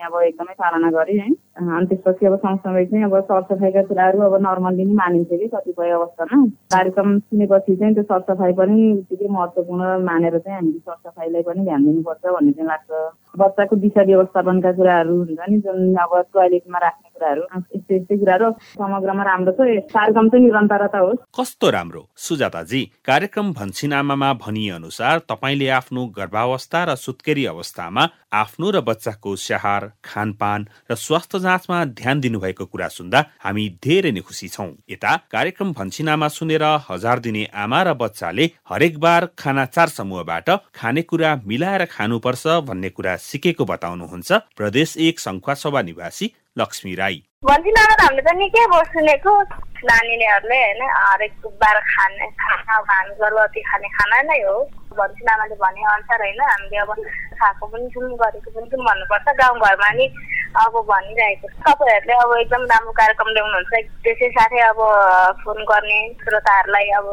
अब 0.08 0.16
एकदमै 0.22 0.54
पालना 0.62 0.90
गरे 0.92 1.16
है। 1.20 1.30
अनि 1.62 1.86
त्यसपछि 1.90 2.26
अब 2.26 2.36
सँगसँगै 2.44 2.86
चाहिँ 2.86 3.06
अब 3.06 3.16
सरसफाइका 3.30 3.82
कुराहरू 3.90 4.22
अब 4.28 4.36
नर्मल्ली 4.48 4.84
नै 4.86 4.94
मानिन्छ 5.02 5.30
कि 5.32 5.48
कतिपय 5.54 5.90
अवस्थामा। 6.00 6.38
कार्यक्रम 6.74 7.10
सुनेपछि 7.20 7.76
चाहिँ 7.76 7.94
त्यो 7.96 8.04
सरसफाइ 8.12 8.54
पनि 8.60 8.78
उत्तिकै 8.92 9.28
महत्त्वपूर्ण 9.38 9.84
मानेर 10.10 10.38
चाहिँ 10.40 10.58
हामीले 10.58 10.80
सरसफाइलाई 10.80 11.42
पनि 11.48 11.64
ध्यान 11.66 11.82
दिनुपर्छ 11.86 12.24
भन्ने 12.36 12.52
चाहिँ 12.52 12.68
लाग्छ। 12.68 12.90
बच्चाको 13.42 13.76
दिशा 13.84 14.02
व्यवस्थापनका 14.12 14.72
कुराहरू 14.78 15.16
हुन्छ 15.18 15.40
नि 15.50 15.58
जुन 15.66 15.96
अब 16.04 16.12
टोयलेटमा 16.34 16.80
राख्ने 16.86 17.10
कुराहरू 17.16 17.44
यस्तै 17.76 17.96
यस्तै 17.96 18.18
कुराहरू। 18.18 18.48
समग्रमा 18.80 19.24
राम्रो 19.24 19.52
छ 19.52 19.60
कार्यक्रम 19.92 20.30
चाहिँ 20.30 20.46
निरन्तरता 20.46 21.00
होस् 21.00 21.24
कस्तो 21.40 21.70
राम्रो? 21.72 22.02
सुजाताजी 22.28 22.82
कार्यक्रम 23.08 23.48
भन्छिन 23.60 23.94
आमामा 23.94 24.30
भनिए 24.44 24.72
अनुसार 24.80 25.20
तपाईँले 25.32 25.68
आफ्नो 25.80 26.02
गर्भावस्था 26.18 26.80
र 26.84 26.96
सुत्केरी 26.96 27.46
अवस्थामा 27.46 28.04
आफ्नो 28.32 28.70
र 28.72 28.80
बच्चाको 28.82 29.36
स्याहार 29.36 29.86
खानपान 30.06 30.65
र 30.91 30.96
स्वास्थ्य 30.96 31.39
जाँचमा 31.39 31.84
ध्यान 31.91 32.20
दिनुभएको 32.20 32.65
कुरा 32.65 32.88
सुन्दा 32.89 33.20
हामी 33.44 33.67
धेरै 33.84 34.12
नै 34.12 34.22
खुसी 34.22 34.48
छौँ। 34.48 34.67
यता 34.89 35.15
कार्यक्रम 35.32 35.74
भन्छिनामा 35.74 36.28
सुनेर 36.28 36.63
हजार 36.89 37.20
दिने 37.20 37.44
आमा 37.54 37.82
र 37.84 37.94
बच्चाले 37.94 38.46
हरेक 38.70 39.00
बार 39.00 39.26
खाना 39.38 39.65
चार 39.67 39.88
समूहबाट 39.91 40.50
खानेकुरा 40.76 41.32
मिलाएर 41.44 41.86
खानुपर्छ 41.91 42.48
भन्ने 42.63 42.89
कुरा 42.89 43.15
सिकेको 43.22 43.65
बताउनुहुन्छ 43.65 44.32
प्रदेश 44.56 44.96
एक 45.00 45.20
सभा 45.20 45.82
निवासी 45.82 46.32
लक्ष्मी 46.60 46.96
राई। 46.96 47.17
भन्छिनामा 47.44 47.94
त 47.96 48.02
हामीले 48.02 48.22
त 48.22 49.60
नानीहरूले 49.82 50.58
होइन 50.62 50.82
हरेक 50.94 51.34
बार 51.62 51.78
खाने 51.84 52.26
खाना 52.38 52.98
गर्भवती 53.20 53.62
खाने 53.62 53.88
खाना 53.89 54.22
नै 54.24 54.39
हो। 54.46 54.58
भन्छिनामाले 54.94 55.56
भने 55.58 55.82
अनुसार 55.94 56.22
होइन 56.22 56.41
हामीले 56.41 56.78
अब 56.78 56.91
खाएको 57.42 57.66
पनि 57.74 57.88
छौँ 57.94 58.14
गरेको 58.22 58.50
पनि 58.56 58.68
छौँ 58.72 58.86
भन्नुपर्छ 58.86 59.28
गाउँघरमा 59.42 59.90
नि 59.98 60.06
अब 60.62 60.74
भनिरहेको 60.88 61.48
तपाईँहरूले 61.66 62.16
अब 62.22 62.32
एकदम 62.38 62.64
राम्रो 62.72 62.92
कार्यक्रम 62.92 63.30
ल्याउनुहुन्छ। 63.36 63.74
त्यसै 64.04 64.30
साथै 64.36 64.60
अब 64.70 64.80
फोन 65.44 65.60
गर्ने 65.70 66.00
श्रोताहरूलाई 66.24 66.90
अब 67.00 67.08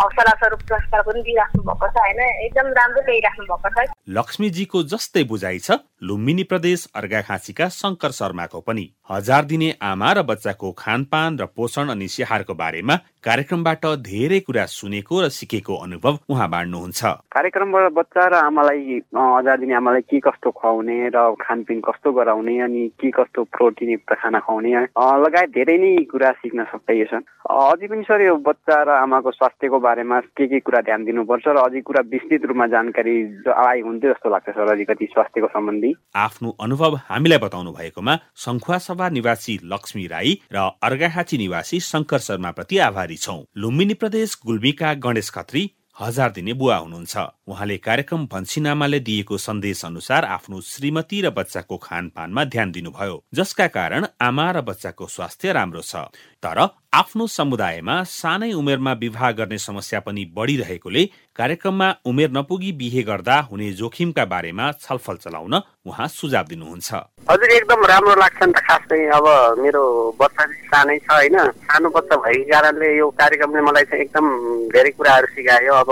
हौसला 0.00 0.32
स्वरूप 0.40 0.60
पुरस्कार 0.68 1.00
पनि 1.06 1.20
दिइराख्नु 1.22 1.62
भएको 1.62 1.86
छ 1.86 1.96
होइन? 2.02 2.20
एकदम 2.46 2.66
राम्रो 2.80 3.00
ल्याइराख्नु 3.06 3.44
भएको 3.46 3.68
छ। 3.70 3.94
लक्ष्मीजीको 4.18 4.82
जस्तै 4.92 5.22
बुझाइ 5.30 5.58
छ 5.60 5.78
लुम्बिनी 6.02 6.44
प्रदेश 6.50 6.86
अर्घाखाँचीका 6.98 7.68
शङ्कर 7.78 8.10
शर्माको 8.18 8.60
पनि। 8.66 8.84
हजार 9.10 9.44
दिने 9.44 9.68
आमा 9.82 10.10
र 10.12 10.22
बच्चाको 10.26 10.72
खानपान 10.82 11.38
र 11.38 11.46
पोषण 11.46 11.94
अनि 11.94 12.08
स्याहारको 12.08 12.54
बारेमा 12.54 12.94
कार्यक्रमबाट 13.20 13.84
धेरै 14.00 14.38
कुरा 14.48 14.64
सुनेको 14.72 15.20
र 15.20 15.28
सिकेको 15.28 15.74
अनुभव 15.76 16.18
उहाँ 16.32 16.48
बाँड्नुहुन्छ। 16.48 17.00
कार्यक्रमबाट 17.28 17.92
बच्चा 17.92 18.24
र 18.32 18.34
आमालाई 18.48 18.80
हजार 19.12 19.56
दिने 19.60 19.74
आमालाई 19.76 20.02
के 20.08 20.20
कस्तो 20.24 20.50
खुवाउने 20.56 21.12
र 21.12 21.36
खानपिन 21.36 21.80
कस्तो 21.84 22.12
गराउने 22.16 22.54
अनि 22.64 22.88
के 22.96 23.10
कस्तो 23.12 23.44
प्रोटिनयुक्त 23.52 24.12
खाना 24.24 24.40
खुवाउने 24.40 24.72
लगायत 24.96 25.50
धेरै 25.52 25.76
नै 25.76 25.92
कुरा 26.08 26.30
सिक्न 26.40 26.64
सकिएछ 26.72 27.12
अझै 27.12 27.86
पनि 27.92 28.02
सर 28.08 28.20
यो 28.24 28.36
बच्चा 28.40 28.76
र 28.88 28.88
आमाको 29.04 29.30
स्वास्थ्यको 29.36 29.78
बारेमा 29.84 30.20
के 30.32 30.46
के 30.48 30.60
कुरा 30.64 30.80
ध्यान 30.88 31.04
दिनुपर्छ 31.04 31.44
र 31.44 31.60
अझै 31.60 31.80
कुरा 31.84 32.00
विस्तृत 32.08 32.48
रूपमा 32.48 32.66
जानकारी 32.72 33.16
आइ 33.52 33.80
हुन्थ्यो 33.84 34.12
जस्तो 34.16 34.28
लाग्छ 34.32 34.48
सर 34.48 34.72
अलिकति 34.72 35.06
स्वास्थ्यको 35.12 35.48
सम्बन्धी। 35.60 35.92
आफ्नो 36.16 36.56
अनुभव 36.56 36.96
हामीलाई 37.10 37.38
बताउनु 37.44 37.70
भएकोमा 37.76 38.16
सङ्खुवासभा 38.48 39.08
निवासी 39.12 39.58
लक्ष्मी 39.68 40.06
राई 40.08 40.32
र 40.56 40.56
अर्घाखाँची 40.88 41.36
निवासी 41.44 41.80
शङ्कर 41.84 42.18
शर्माप्रति 42.30 42.78
आभारी। 42.88 43.09
तयारी 43.10 43.16
छौं। 43.16 43.44
लुम्बिनी 43.56 43.94
प्रदेश 43.94 44.38
गुल्मीका 44.46 44.94
गणेश 44.94 45.30
खत्री 45.30 45.70
हजार 46.00 46.30
दिने 46.30 46.52
बुवा 46.54 46.76
हुनुहुन्छ। 46.76 47.16
उहाँले 47.46 47.76
कार्यक्रम 47.78 48.26
भन्छिनामाले 48.26 49.00
दिएको 49.00 49.36
सन्देश 49.36 49.84
अनुसार 49.84 50.24
आफ्नो 50.24 50.60
श्रीमती 50.62 51.20
र 51.20 51.30
बच्चाको 51.30 51.76
खानपानमा 51.76 52.44
ध्यान 52.44 52.70
दिनुभयो 52.70 53.16
जसका 53.34 53.66
कारण 53.66 54.06
आमा 54.22 54.46
र 54.50 54.60
बच्चाको 54.62 55.06
स्वास्थ्य 55.06 55.52
राम्रो 55.52 55.82
छ। 55.82 56.08
तर 56.42 56.58
आफ्नो 56.94 57.26
समुदायमा 57.26 57.94
सानै 58.10 58.52
उमेरमा 58.52 58.92
विवाह 59.00 59.30
गर्ने 59.38 59.58
समस्या 59.58 59.98
पनि 60.00 60.24
बढिरहेकोले 60.36 61.04
कार्यक्रममा 61.36 61.88
उमेर 62.10 62.30
नपुगी 62.36 62.72
बिहे 62.80 63.02
गर्दा 63.02 63.36
हुने 63.50 63.70
जोखिमका 63.80 64.24
बारेमा 64.24 64.70
छलफल 64.80 65.16
चलाउन 65.24 65.54
उहाँ 65.86 66.08
सुझाव 66.08 66.44
दिनुहुन्छ। 66.48 66.88
हजुर 67.30 67.50
एकदम 67.50 67.84
राम्रो 67.92 68.14
लाग्छ 68.20 68.42
नि 68.42 68.52
त 68.52 68.58
खास 68.66 68.82
अब 68.90 69.26
मेरो 69.60 69.82
बच्चा 70.20 70.44
सानै 70.72 70.98
छ 70.98 71.10
होइन? 71.12 71.38
सानो 71.68 71.88
बच्चा 71.90 72.16
भएको 72.16 72.50
कारणले 72.50 72.88
यो 72.96 73.06
कार्यक्रमले 73.20 73.60
मलाई 73.68 73.84
चाहिँ 73.84 74.04
एकदम 74.04 74.26
धेरै 74.74 74.90
कुराहरू 74.98 75.26
सिकायो। 75.36 75.74
अब 75.74 75.90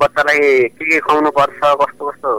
बच्चालाई 0.00 0.38
के 0.74 0.84
के 0.86 0.98
खुवाउनु 1.06 1.30
पर्छ 1.38 1.60
कस्तो 1.82 2.02
कस्तो 2.10 2.30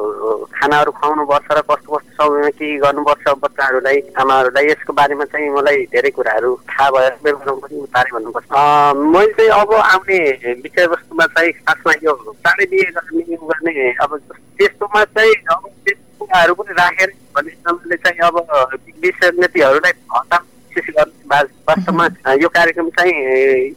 खानाहरू 0.55 0.91
खुवाउनु 0.91 1.23
पर्छ 1.31 1.47
र 1.51 1.61
कस्तो 1.71 1.89
कस्तो 1.95 2.11
समयमा 2.19 2.49
के 2.59 2.67
गर्नुपर्छ 2.83 3.25
बच्चाहरूलाई 3.43 3.97
आमाहरूलाई 4.19 4.65
यसको 4.71 4.93
बारेमा 4.99 5.25
चाहिँ 5.31 5.49
मलाई 5.55 5.79
धेरै 5.95 6.11
कुराहरू 6.11 6.51
थाहा 6.67 6.89
भयो। 6.91 7.50
पनि 7.59 7.79
उतारे 7.79 8.11
भन्नुपर्छ। 8.11 8.47
मैले 8.95 9.33
चाहिँ 9.33 9.49
अब 9.49 9.73
आउने 9.73 10.19
विषयवस्तुमा 10.53 11.25
चाहिँ 11.25 11.51
खासमा 11.51 11.93
यो 12.03 12.35
चाँडै 12.47 12.65
बिहे 12.65 12.83
गर्ने 12.83 13.35
गर्ने 13.35 13.91
अब 13.91 14.17
त्यस्तोमा 14.57 15.03
चाहिँ 15.03 15.33
अब 15.33 15.69
त्यस्तो 15.85 16.25
कुराहरू 16.25 16.53
पनि 16.53 16.73
राखेर 16.73 17.13
भन्ने 17.35 17.95
चाहिँ 17.95 18.19
अब 18.19 18.37
विषय 19.03 19.27
हतार 20.15 20.39
कोसिस 20.39 20.95
गर्ने 20.97 21.27
वास्तवमा 21.31 22.07
यो 22.41 22.49
कार्यक्रम 22.49 22.89
चाहिँ 22.89 23.13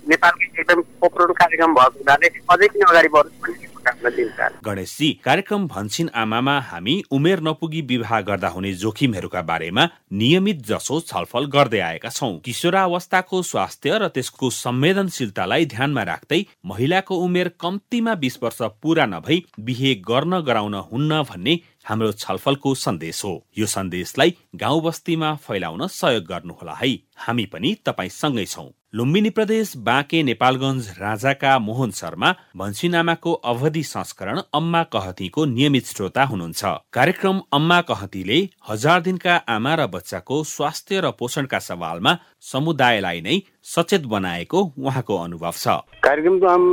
नेपालको 0.08 0.60
एकदम 0.60 0.80
पोखरो 0.80 1.32
कार्यक्रम 1.32 1.74
भएको 1.74 1.98
हुनाले 1.98 2.26
अझै 2.26 2.66
पनि 2.66 2.80
अगाडि 2.80 3.08
बढ्नु 3.08 3.73
गणेशजी 3.86 5.08
कार्यक्रम 5.24 5.66
भन्छिन 5.66 6.08
आमामा 6.14 6.58
हामी 6.60 6.94
उमेर 7.10 7.40
नपुगी 7.40 7.80
विवाह 7.82 8.20
गर्दा 8.20 8.48
हुने 8.48 8.72
जोखिमहरूका 8.74 9.42
बारेमा 9.42 9.84
नियमित 10.12 10.62
जसो 10.66 11.00
छलफल 11.00 11.44
गर्दै 11.54 11.80
आएका 11.80 12.08
छौँ। 12.08 12.38
किशोरावस्थाको 12.44 13.42
स्वास्थ्य 13.42 13.98
र 13.98 14.08
त्यसको 14.08 14.50
संवेदनशीलतालाई 14.50 15.66
ध्यानमा 15.66 16.02
राख्दै 16.02 16.40
महिलाको 16.66 17.14
उमेर 17.16 17.48
कम्तीमा 17.60 18.14
बिस 18.14 18.42
वर्ष 18.42 18.62
पूरा 18.82 19.06
नभई 19.06 19.42
बिहे 19.60 19.94
गर्न 20.08 20.40
गराउन 20.40 20.74
हुन्न 20.90 21.22
भन्ने 21.22 21.60
हाम्रो 21.84 22.12
छलफलको 22.12 22.74
सन्देश 22.74 23.24
हो। 23.24 23.32
यो 23.58 23.66
सन्देशलाई 23.66 24.34
गाउँ 24.56 24.82
बस्तीमा 24.82 25.34
फैलाउन 25.44 25.86
सहयोग 25.86 26.24
गर्नुहोला 26.24 26.74
है। 26.74 26.92
हामी 27.18 27.44
पनि 27.46 27.76
सँगै 28.12 28.44
छौँ। 28.46 28.70
लुम्बिनी 28.94 29.30
प्रदेश 29.30 29.72
बाँके 29.76 30.22
नेपालगञ्ज 30.22 30.88
राजाका 30.98 31.58
मोहन 31.58 31.90
शर्मा 31.90 32.30
भन्छिनामाको 32.56 33.32
अवधि 33.44 33.82
संस्करण 33.84 34.40
अम्मा 34.54 34.82
कहतीको 34.92 35.44
नियमित 35.46 35.86
श्रोता 35.86 36.24
हुनुहुन्छ। 36.24 36.64
कार्यक्रम 36.92 37.40
अम्मा 37.52 37.80
कहतीले 37.90 38.38
हजार 38.68 39.00
दिनका 39.02 39.34
आमा 39.48 39.74
र 39.74 39.86
बच्चाको 39.94 40.42
स्वास्थ्य 40.44 41.00
र 41.00 41.10
पोषणका 41.18 41.58
सवालमा 41.60 42.16
समुदायलाई 42.52 43.20
नै 43.20 43.40
सचेत 43.64 44.06
बनाएको 44.06 44.62
उहाँको 44.78 45.16
अनुभव 45.18 45.52
छ। 45.54 45.66
कार्यक्रम 46.04 46.38
तो 46.40 46.48
हम 46.48 46.64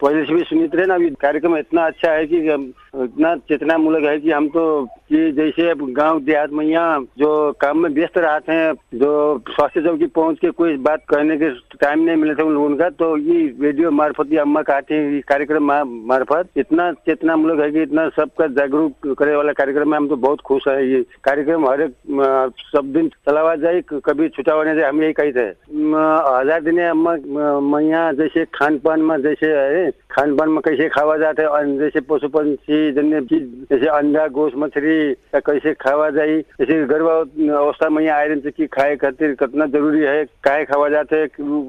पहले 0.00 0.24
से 0.24 0.34
भी 0.34 0.42
सुनित 0.44 0.74
रहे 0.74 0.94
अभी 0.94 1.10
कार्यक्रम 1.18 1.56
इतना 1.58 1.86
अच्छा 1.86 2.12
है 2.12 2.26
कि 2.26 2.38
इतना 2.38 3.34
चेतनामूलक 3.50 4.04
है 4.06 4.18
कि 4.20 4.30
हम 4.30 4.48
तो 4.54 4.64
कि 5.10 5.32
जैसे 5.32 5.74
गांव 5.92 6.20
देहात 6.22 6.50
में 6.52 6.64
यहाँ 6.66 7.00
जो 7.18 7.30
काम 7.60 7.78
में 7.82 7.90
व्यस्त 7.90 8.18
रहते 8.18 8.52
हैं 8.52 8.72
जो 8.94 9.12
स्वास्थ्य 9.60 9.80
चौकी 9.82 10.06
पहुँच 10.16 10.38
के 10.40 10.50
कोई 10.56 10.76
बात 10.80 11.02
कहने 11.08 11.36
के 11.36 11.48
टाइम 11.76 12.02
नहीं 12.02 12.16
मिले 12.16 12.34
थे 12.34 12.42
उनका 12.42 12.88
तो 12.96 13.16
ये 13.18 13.40
रेडियो 13.60 13.90
मार्फत, 13.92 14.32
या 14.32 14.42
अम्मा 14.42 14.62
कहते 14.62 14.94
हैं 14.94 15.20
कार्यक्रम 15.28 15.64
मार्फत 16.08 16.58
इतना 16.58 16.90
चेतनामूलक 17.06 17.60
है 17.60 17.70
कि 17.72 17.82
इतना 17.82 18.08
सबका 18.16 18.46
जागरूक 18.56 19.12
करे 19.18 19.34
वाला 19.36 19.52
कार्यक्रम 19.52 19.92
है 19.92 19.96
हम 19.96 20.08
तो 20.08 20.16
बहुत 20.16 20.40
खुश 20.46 20.68
है। 20.68 20.88
ये 20.88 21.02
कार्यक्रम 21.24 21.68
हर 21.68 21.80
एक 21.82 21.92
सब 22.66 22.92
दिन 22.92 23.08
चलावा 23.08 23.54
जाए, 23.56 23.82
कभी 23.90 24.28
छुटावा 24.30 24.64
नहीं 24.64 24.74
जाए, 24.76 24.88
हम 24.88 25.02
यही 25.02 25.12
कही 25.12 25.32
थे 25.32 25.48
हज़ार 26.40 26.60
दिन 26.62 26.80
अम्मा 26.80 27.80
यहाँ 27.80 28.12
जैसे 28.14 28.44
खान 28.54 28.78
पान 28.80 29.02
में 29.02 29.16
जैसे 29.22 29.52
है 29.54 29.90
खान 30.10 30.36
पान 30.36 30.48
में 30.50 30.60
कैसे 30.60 30.88
खावा 30.88 31.16
जाते 31.16 31.42
हैं 31.42 31.78
जैसे 31.78 32.00
पशु 32.08 32.28
पंछी 32.30 32.80
जन्य 32.92 33.20
चीज़ 33.22 33.44
जैसे 33.70 33.86
अंडा, 33.88 34.26
गोश, 34.28 34.52
मछली 34.56 35.12
कैसे 35.36 35.72
खावा 35.80 36.08
जाए, 36.10 36.40
जैसे 36.58 36.82
गर्भ 36.86 37.06
अवस्था 37.50 37.88
में 37.88 38.06
आयरन 38.08 38.40
की 38.48 38.66
खाए 38.68 38.96
खातिर 38.96 39.34
कितना 39.50 39.66
ज़रूरी 39.68 40.00
है 40.00 40.24
काय 40.44 40.64
खावा 40.64 40.88
जाते, 40.88 41.26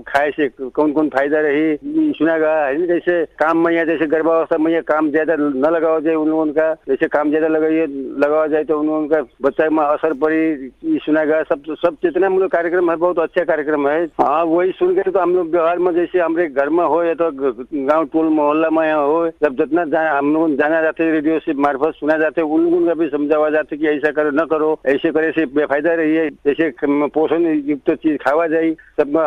खाए 0.07 0.31
से 0.31 0.47
कौन 0.69 0.91
कौन 0.93 1.07
फ़ायदा 1.09 1.39
रही? 1.41 2.11
सुना 2.13 2.37
गया 2.37 2.65
है 2.65 2.85
जैसे 2.87 3.23
काम 3.39 3.63
में 3.65 3.71
यहाँ 3.73 3.85
जैसे 3.85 4.05
गर्भावस्था 4.07 4.57
में 4.57 4.71
यहाँ 4.71 4.83
काम 4.87 5.09
ज़्यादा 5.11 5.35
न 5.37 5.71
लगाओ 5.75 5.99
जाए 6.01 6.15
उन 6.15 6.29
लोगों 6.29 6.45
का, 6.53 6.73
जैसे 6.89 7.07
काम 7.07 7.29
ज़्यादा 7.29 7.47
लगाइए 7.47 7.85
लगावा 8.21 8.45
जाए 8.47 8.63
तो 8.63 8.79
उन 8.79 8.87
लोगों 8.87 9.07
का 9.07 9.21
बच्चा 9.41 9.69
में 9.69 9.83
असर 9.83 10.13
पड़ी 10.21 10.99
सुना 11.01 11.23
गया, 11.25 11.41
सब 11.43 11.63
सब 11.81 11.95
चेतना 12.03 12.29
मूलक 12.29 12.51
कार्यक्रम 12.51 12.91
है, 12.91 12.95
बहुत 12.97 13.19
अच्छा 13.19 13.43
कार्यक्रम 13.43 13.87
है। 13.89 14.03
हाँ 14.21 14.43
वही 14.45 14.71
सुन 14.73 14.93
के 14.95 15.09
तो 15.11 15.19
हम 15.19 15.35
लोग 15.35 15.49
व्यवहार 15.51 15.79
में 15.79 15.93
जैसे 15.95 16.19
हमारे 16.19 16.47
घर 16.49 16.69
में 16.69 16.83
हो 16.85 17.03
या 17.03 17.13
तो 17.15 17.29
गाँव 17.31 18.05
टोल 18.13 18.27
मोहल्ला 18.31 18.69
में 18.71 18.93
हो, 18.93 19.27
जब 19.43 19.55
जितना 19.57 20.07
हम 20.09 20.33
लोग 20.33 20.55
जाना 20.57 20.81
जाते 20.81 21.11
रेडियो 21.11 21.39
से 21.39 21.53
मार्फत 21.61 21.95
सुना 21.95 22.17
जाते 22.17 22.41
उन 22.43 22.63
लोगों 22.63 22.85
का 22.87 22.93
भी 22.93 23.07
समझावा 23.09 23.49
जाता 23.49 23.75
कि 23.75 23.87
ऐसा 23.87 24.11
करो, 24.11 24.31
न 24.33 24.45
करो, 24.51 24.77
ऐसे 24.85 25.11
करे 25.11 25.31
से 25.31 25.45
बेफायदा 25.55 25.93
रही 25.95 26.15
है 26.15 26.29
जैसे 26.47 26.69
पोषण 27.11 27.45
युक्त 27.71 27.91
चीज 27.97 28.17
खावा 28.21 28.47
जाए 28.47 28.71
सब 28.99 29.17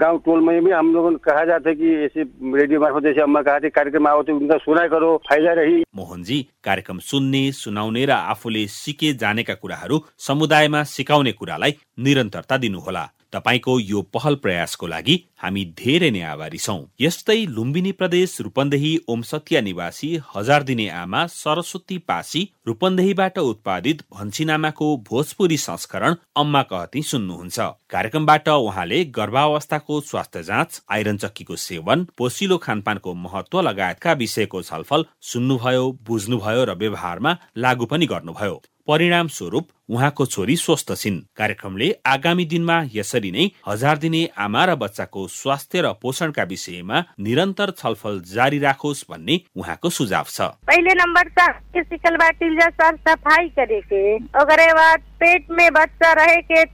गांव 0.00 0.18
टोल 0.26 0.40
में 0.44 0.64
भी 0.64 0.70
हम 0.72 0.92
लोगों 0.94 1.10
को 1.12 1.18
कहा 1.24 1.44
जाता 1.44 1.68
है 1.68 1.74
कि 1.76 1.94
ऐसे 2.04 2.22
रेडियो 2.54 2.80
मार्फत 2.80 3.02
जैसे 3.04 3.20
अम्मा 3.22 3.42
कहा 3.42 3.58
थे 3.60 3.70
कार्यक्रम 3.72 4.08
आओ 4.08 4.22
तो 4.22 4.36
उनका 4.36 4.56
सुना 4.60 4.86
करो 4.88 5.16
फायदा 5.30 5.52
रही 5.60 5.82
मोहनजी 5.96 6.40
कार्यक्रम 6.64 6.98
सुन्ने 7.06 7.42
सुनाउने 7.54 8.04
र 8.06 8.10
आफूले 8.12 8.66
सिके 8.74 9.12
जानेका 9.18 9.54
कुराहरू 9.56 10.00
समुदायमा 10.26 10.82
सिकाउने 10.90 11.32
कुरालाई 11.34 11.76
निरन्तरता 12.00 12.56
दिनुहोला 12.58 13.04
तपाईँको 13.34 13.78
यो 13.80 14.00
पहल 14.14 14.34
प्रयासको 14.42 14.86
लागि 14.86 15.14
हामी 15.42 15.64
धेरै 15.78 16.10
नै 16.10 16.20
आभारी 16.24 16.58
छौं। 16.58 16.80
यस्तै 17.00 17.36
लुम्बिनी 17.46 17.92
प्रदेश 17.92 18.36
रूपन्देही 18.40 18.90
ओमसतिया 19.08 19.60
निवासी 19.60 20.10
हजार 20.34 20.62
दिने 20.62 20.88
आमा 20.88 21.26
सरस्वती 21.26 21.98
पासी 22.08 22.42
रूपन्देहीबाट 22.66 23.38
उत्पादित 23.38 24.02
भन्छिनामाको 24.14 24.86
भोजपुरी 25.08 25.56
संस्करण 25.58 26.14
अम्मा 26.36 26.62
कहती 26.70 27.02
सुन्नुहुन्छ। 27.02 27.58
कार्यक्रमबाट 27.90 28.48
उहाँले 28.48 29.04
गर्भावस्थाको 29.18 30.00
स्वास्थ्य 30.00 30.42
जाँच 30.42 30.82
आइरन 30.90 31.16
चक्कीको 31.24 31.56
सेवन 31.56 32.06
पोसिलो 32.18 32.58
खानपानको 32.58 33.14
महत्व 33.24 33.60
लगायतका 33.60 34.12
विषयको 34.22 34.62
छलफल 34.62 35.04
सुन्नुभयो 35.32 35.90
बुझ्नुभयो 36.06 36.64
र 36.64 36.74
व्यवहारमा 36.74 37.36
लागू 37.56 37.86
पनि 37.86 38.06
गर्नुभयो। 38.06 38.62
परिणाम 38.88 39.28
स्वरूप 39.28 39.68
उहाँको 39.90 40.24
छोरी 40.26 40.56
स्वस्थ 40.56 40.92
छिन्। 40.96 41.20
कार्यक्रमले 41.36 41.88
आगामी 42.06 42.44
दिनमा 42.44 42.76
यसरी 42.94 43.30
नै 43.30 43.44
हजार 43.68 43.98
दिने 43.98 44.22
आमा 44.38 44.64
र 44.64 44.74
बच्चाको 44.76 45.26
स्वास्थ्य 45.28 45.80
र 45.82 45.92
पोषणका 46.02 46.42
विषयमा 46.44 47.00
निरन्तर 47.20 47.70
छलफल 47.78 48.20
जारी 48.24 48.58
राखोस् 48.58 49.04
भन्ने 49.10 49.40
उहाँको 49.56 49.90
सुझाव 49.90 50.24
छ। 50.28 50.40
पहले 50.68 50.94
जा 52.54 52.68
साफ 52.70 52.94
सफाई 53.08 53.48
पेट 55.20 55.50
में 55.50 55.68
बच्चा 55.72 56.12
रहे 56.12 56.40
के 56.42 56.64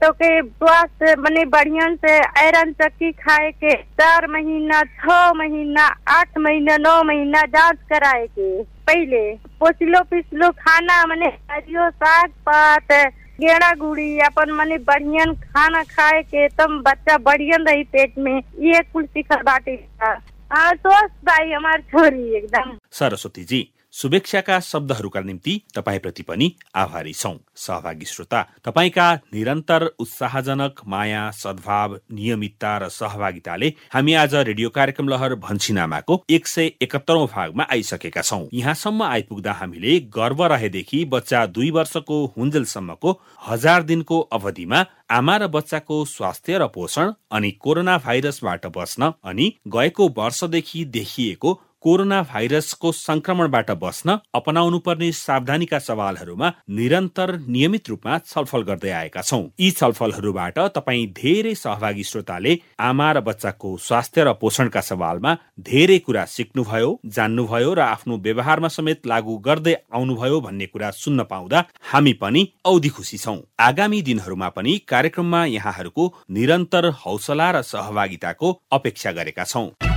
स्वास्थ्य 0.42 1.14
मने 1.18 1.44
बढ़िया 1.46 1.86
से 1.94 2.18
आयरन 2.18 2.72
चक्की 2.72 3.10
खाए 3.12 3.50
के 3.52 3.74
चार 4.00 4.26
महीना 4.26 4.82
छह 4.82 5.32
महीना 5.32 5.84
आठ 6.08 6.38
महीना 6.38 6.76
नौ 6.76 7.02
महीना 7.04 7.42
जांच 7.54 7.78
कराए 7.90 8.26
के 8.26 8.62
पहले 8.90 9.22
पोचलो 9.60 10.00
पिछलो 10.10 10.48
खाना, 10.50 11.04
मने 11.06 11.26
हरियो 11.50 11.88
साग 11.90 12.30
पात, 12.48 12.92
गेड़ा 13.40 13.70
गुड़ी, 13.74 14.18
अपन 14.18 14.50
मने 14.50 14.78
बढ़ियन 14.82 15.34
खाना 15.46 15.82
खाए 15.84 16.22
के 16.24 16.48
तम 16.58 16.78
बच्चा 16.82 17.18
बढ़ियन 17.22 17.66
रही 17.68 17.84
पेट 17.94 18.18
में 18.18 18.36
ये 18.60 18.82
कुल 18.92 19.06
सिखल 19.06 19.42
बाटे। 19.46 19.78
हाँ 20.02 20.74
स्वस्थ 20.74 21.14
भाई, 21.26 21.50
हमारे 21.52 21.82
छोरी, 21.82 22.36
एकदम। 22.36 22.78
सरस्वतीजी 22.92 23.68
शुभेच्छाका 23.94 24.58
शब्दहरूका 24.60 25.20
निम्ति 25.20 25.60
तपाईँप्रति 25.76 26.22
पनि 26.22 26.52
आभारी 26.74 27.12
छौं। 27.12 27.34
सहभागी 27.56 28.04
श्रोता 28.04 28.42
तपाईँका 28.64 29.14
निरन्तर 29.34 29.84
उत्साहजनक 29.98 30.80
माया 30.86 31.30
सद्भाव 31.30 31.98
नियमितता 32.12 32.76
र 32.78 32.88
सहभागिताले 32.88 33.72
हामी 33.92 34.14
आज 34.14 34.34
रेडियो 34.34 34.68
कार्यक्रम 34.70 35.08
लहर 35.08 35.34
भन्छिनामाको 35.34 36.22
एक 36.30 36.46
सय 36.46 36.70
एकहत्तरौं 36.82 37.26
भागमा 37.26 37.66
आइसकेका 37.70 38.22
छौं। 38.22 38.46
यहाँसम्म 38.54 39.02
आइपुग्दा 39.02 39.52
हामीले 39.52 39.98
गर्व 40.14 40.44
रहेदेखि 40.44 41.04
बच्चा 41.04 41.44
दुई 41.48 41.70
वर्षको 41.70 42.24
हुन्जेलसम्मको 42.36 43.20
हजार 43.48 43.82
दिनको 43.82 44.20
अवधिमा 44.32 44.84
आमा 45.10 45.36
र 45.36 45.46
बच्चाको 45.48 46.04
स्वास्थ्य 46.04 46.58
र 46.58 46.66
पोषण 46.68 47.12
अनि 47.32 47.50
कोरोना 47.60 47.98
भाइरसबाट 47.98 48.66
बस्न 48.76 49.12
अनि 49.24 49.52
गएको 49.68 50.08
वर्षदेखि 50.16 50.84
देखिएको 50.90 51.60
कोरोना 51.82 52.20
भाइरसको 52.22 52.90
संक्रमणबाट 52.92 53.70
बस्न 53.80 54.16
अपनाउनु 54.34 54.78
पर्ने 54.78 55.10
सावधानीका 55.14 55.78
सवालहरूमा 55.80 56.48
निरन्तर 56.70 57.30
नियमित 57.48 57.88
रूपमा 57.88 58.18
छलफल 58.26 58.62
गर्दै 58.62 58.90
आएका 58.92 59.22
छौं। 59.22 59.42
यी 59.60 59.70
छलफलहरूबाट 59.70 60.58
तपाईँ 60.76 61.06
धेरै 61.16 61.54
सहभागी 61.54 62.04
श्रोताले 62.04 62.58
आमा 62.80 63.10
र 63.12 63.20
बच्चाको 63.20 63.76
स्वास्थ्य 63.80 64.24
र 64.24 64.32
पोषणका 64.40 64.80
सवालमा 64.80 65.34
धेरै 65.64 65.98
कुरा 65.98 66.24
सिक्नुभयो 66.28 66.90
जान्नुभयो 67.10 67.72
र 67.74 67.80
आफ्नो 67.86 68.18
व्यवहारमा 68.18 68.68
समेत 68.70 69.06
लागू 69.06 69.36
गर्दै 69.40 69.74
आउनुभयो 69.92 70.40
भन्ने 70.40 70.66
कुरा 70.66 70.90
सुन्न 71.00 71.24
पाउँदा 71.32 71.64
हामी 71.92 72.12
पनि 72.20 72.46
औधी 72.64 72.88
खुसी 72.88 73.18
छौं। 73.18 73.38
आगामी 73.60 74.02
दिनहरूमा 74.02 74.48
पनि 74.56 74.76
कार्यक्रममा 74.88 75.44
यहाँहरूको 75.50 76.12
निरन्तर 76.30 76.90
हौसला 77.00 77.50
र 77.50 77.62
सहभागिताको 77.72 78.52
अपेक्षा 78.72 79.12
गरेका 79.12 79.44
छौं। 79.44 79.89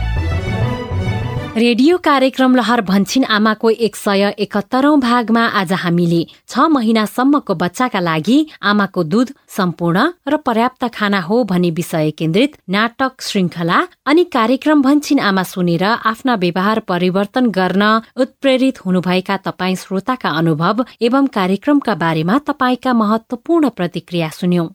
रेडियो 1.58 1.98
कार्यक्रम 1.98 2.56
लहर 2.56 2.82
भन्छिन 2.82 3.24
आमाको 3.30 3.70
एक 3.88 3.96
सय 3.96 4.34
एकहत्तरौं 4.38 5.00
भागमा 5.00 5.42
आज 5.54 5.74
हामीले 5.76 6.22
छ 6.50 6.64
महिनासम्मको 6.70 7.56
बच्चाका 7.56 8.00
लागि 8.00 8.38
आमाको 8.64 9.04
दूध 9.06 9.34
सम्पूर्ण 9.58 10.06
र 10.28 10.38
पर्याप्त 10.42 10.88
खाना 10.96 11.20
हो 11.22 11.44
भन्ने 11.44 11.70
विषय 11.72 12.10
केन्द्रित 12.18 12.58
नाटक 12.70 13.22
श्रृङ्खला 13.22 13.82
अनि 14.06 14.24
कार्यक्रम 14.34 14.82
भन्छिन 14.82 15.20
आमा 15.22 15.44
सुनेर 15.46 15.84
आफ्ना 15.84 16.36
व्यवहार 16.44 16.80
परिवर्तन 16.88 17.50
गर्न 17.52 17.84
उत्प्रेरित 18.18 18.86
हुनुभएका 18.86 19.38
तपाईँ 19.46 19.76
श्रोताका 19.78 20.30
अनुभव 20.40 20.84
एवं 21.04 21.28
कार्यक्रमका 21.38 21.96
बारेमा 22.02 22.40
तपाईँका 22.50 22.94
महत्वपूर्ण 22.96 23.70
प्रतिक्रिया 23.78 24.30
सुन्यौं। 24.34 24.68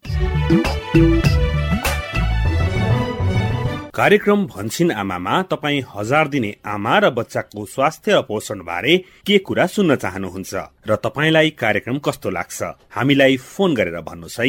कार्यक्रम 3.99 4.45
भन्छिन 4.47 4.91
आमामा 4.93 5.41
तपाईँ 5.43 5.81
हजार 5.95 6.29
दिने 6.29 6.51
आमा 6.65 6.99
र 6.99 7.11
बच्चाको 7.11 7.65
स्वास्थ्य 7.67 8.21
पोषण 8.29 8.59
बारे 8.63 8.97
के 9.27 9.39
कुरा 9.39 9.67
सुन्न 9.67 9.97
चाहनुहुन्छ 9.97 10.55
र 10.87 10.97
तपाईँलाई 11.03 11.51
कार्यक्रम 11.59 11.99
कस्तो 11.99 12.31
लाग्छ 12.31 12.63
हामीलाई 12.95 13.37
फोन 13.37 13.75
गरेर 13.75 13.99
भन्नुहोस् 14.01 14.39
है। 14.41 14.47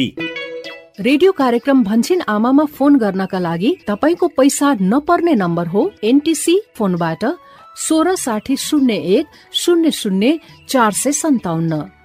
रेडियो 1.02 1.32
कार्यक्रम 1.32 1.82
भन्छिन 1.82 2.20
आमामा 2.30 2.64
फोन 2.78 2.98
गर्नका 2.98 3.38
लागि 3.38 3.70
तपाईँको 3.88 4.28
पैसा 4.38 4.72
नपर्ने 4.82 5.34
नम्बर 5.34 5.66
हो 5.66 5.90
एनटिसी 6.04 6.58
फोनबाट 6.78 7.24
सोह्र 7.88 8.14
साठी 8.16 8.56
शून्य 8.56 9.02
एक 9.18 9.26
शून्य 9.52 9.90
शून्य 9.90 10.38
चार 10.68 10.92
सय 10.94 11.12
सन्ताउन्न। 11.22 11.82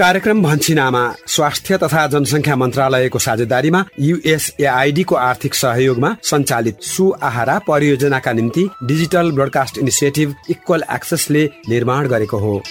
कार्यक्रम 0.00 0.42
भन्छिनामा 0.42 1.02
स्वास्थ्य 1.26 1.76
तथा 1.78 2.06
जनसङ्ख्या 2.06 2.56
मन्त्रालयको 2.56 3.18
साझेदारीमा 3.18 3.84
युएसएआईडीको 4.00 5.14
आर्थिक 5.16 5.54
सहयोगमा 5.54 6.16
सञ्चालित 6.22 6.80
सुआहारा 6.82 7.58
परियोजनाका 7.68 8.32
निम्ति 8.32 8.68
डिजिटल 8.84 9.32
ब्रोडकास्ट 9.32 9.78
इनिसिएटिभ 9.78 10.34
इक्वल 10.50 10.84
एक्सेसले 10.94 11.48
निर्माण 11.68 12.08
गरेको 12.08 12.38
हो। 12.38 12.62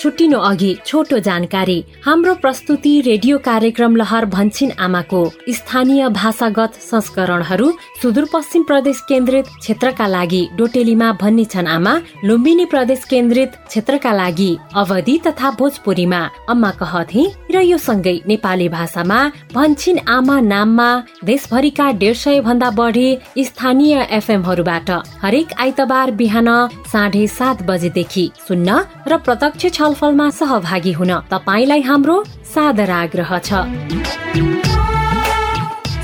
छुट्टिनु 0.00 0.38
अघि 0.40 0.70
छोटो 0.86 1.18
जानकारी। 1.18 1.84
हाम्रो 2.04 2.34
प्रस्तुति 2.34 3.00
रेडियो 3.06 3.38
कार्यक्रम 3.38 3.96
लहर 3.96 4.24
भन्छिन 4.26 4.70
आमाको। 4.80 5.20
स्थानीय 5.50 6.08
भाषागत 6.10 6.74
संस्करणहरू 6.82 7.70
सुदूरपश्चिम 8.02 8.62
प्रदेश 8.62 9.00
केन्द्रित 9.08 9.46
क्षेत्रका 9.60 10.06
लागि 10.06 10.42
डोटेलीमा 10.58 11.10
भन्ने 11.20 11.44
छन् 11.44 11.68
आमा। 11.68 11.92
लुम्बिनी 12.24 12.64
प्रदेश 12.72 13.04
केन्द्रित 13.10 13.56
क्षेत्रका 13.66 14.12
लागि 14.12 14.56
अवधि 14.74 15.18
तथा 15.26 15.50
भोजपुरीमा 15.58 16.20
अम्मा 16.48 16.70
कहथे 16.80 17.26
र 17.52 17.60
यो 17.62 17.78
सँगै 17.78 18.16
नेपाली 18.28 18.68
भाषामा 18.68 19.20
भन्छिन 19.54 19.98
आमा 20.08 20.38
नाममा 20.40 20.88
देशभरिका 21.24 21.90
डेढ 22.00 22.16
सय 22.16 22.40
भन्दा 22.40 22.70
बढी 22.80 23.08
स्थानीय 23.44 24.06
एफएमहरूबाट 24.10 24.90
हरेक 25.22 25.52
आइतबार 25.60 26.10
बिहान 26.16 26.48
साढे 26.88 27.26
सात 27.28 27.62
बजेदेखि 27.68 28.30
सुन्न 28.48 28.80
र 29.08 29.16
प्रत्यक्ष 29.28 29.66
छलफलमा 29.90 30.28
सहभागी 30.30 30.92
हुन 30.92 31.12
तपाईँलाई 31.30 31.82
हाम्रो 31.82 32.16
सादर 32.46 32.90
आग्रह 33.02 33.38
छ। 33.38 34.69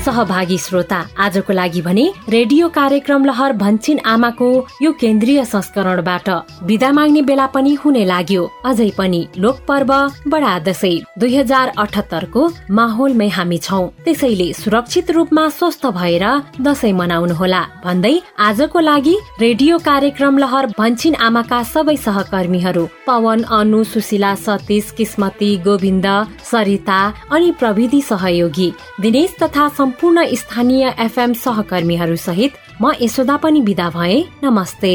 सहभागी 0.07 0.57
श्रोता 0.57 0.97
आजको 1.19 1.53
लागि 1.53 1.81
भने 1.81 2.03
रेडियो 2.29 2.67
कार्यक्रम 2.75 3.25
लहर 3.25 3.53
भन्छिन 3.59 3.99
आमाको 4.07 4.47
यो 4.81 4.91
केन्द्रीय 5.01 5.43
संस्करणबाट 5.45 6.29
विदा 6.63 6.91
माग्ने 6.91 7.21
बेला 7.27 7.45
पनि 7.55 7.73
हुने 7.83 8.03
लाग्यो। 8.05 8.43
अझै 8.65 8.89
पनि 8.97 9.21
लोक 9.37 9.57
पर्व 9.67 9.91
बडा 10.31 10.53
दशैं 10.67 11.19
दुई 11.19 11.35
हजार 11.35 11.71
अठहत्तरको 11.77 12.43
माहौलमै 12.77 13.27
हामी 13.37 13.57
छौ। 13.57 13.81
त्यसैले 14.05 14.47
सुरक्षित 14.53 15.11
रूपमा 15.11 15.47
स्वस्थ 15.57 15.85
भएर 15.97 16.25
दशैं 16.61 16.93
मनाउनुहोला। 16.93 17.61
भन्दै 17.85 18.15
आजको 18.47 18.79
लागि 18.79 19.15
रेडियो 19.41 19.77
कार्यक्रम 19.89 20.37
लहर 20.37 20.65
भन्छिन 20.79 21.15
आमाका 21.27 21.61
सबै 21.73 21.97
सहकर्मीहरू 22.05 22.85
पवन 23.07 23.43
अनु 23.59 23.83
सुशीला 23.91 24.33
सतीश 24.45 24.91
किस्मती 24.97 25.51
गोविन्द 25.67 26.07
सरिता 26.51 27.01
अनि 27.31 27.51
प्रविधि 27.59 28.01
सहयोगी 28.09 28.71
दिनेश 29.01 29.35
तथा 29.43 29.67
सम्पूर्ण 29.97 30.25
स्थानीय 30.35 30.83
एफएम 30.99 31.33
सहकर्मीहरू 31.33 32.15
सहित 32.21 32.53
म 32.81 32.91
यशोदा 33.01 33.35
पनि 33.41 33.61
विदा 33.61 33.89
भए। 33.89 34.17
नमस्ते। 34.43 34.93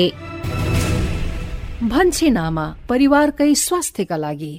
भन्छे 1.90 2.28
नामा 2.30 2.66
परिवारकै 2.88 3.54
स्वास्थ्यका 3.58 4.16
लागि। 4.16 4.54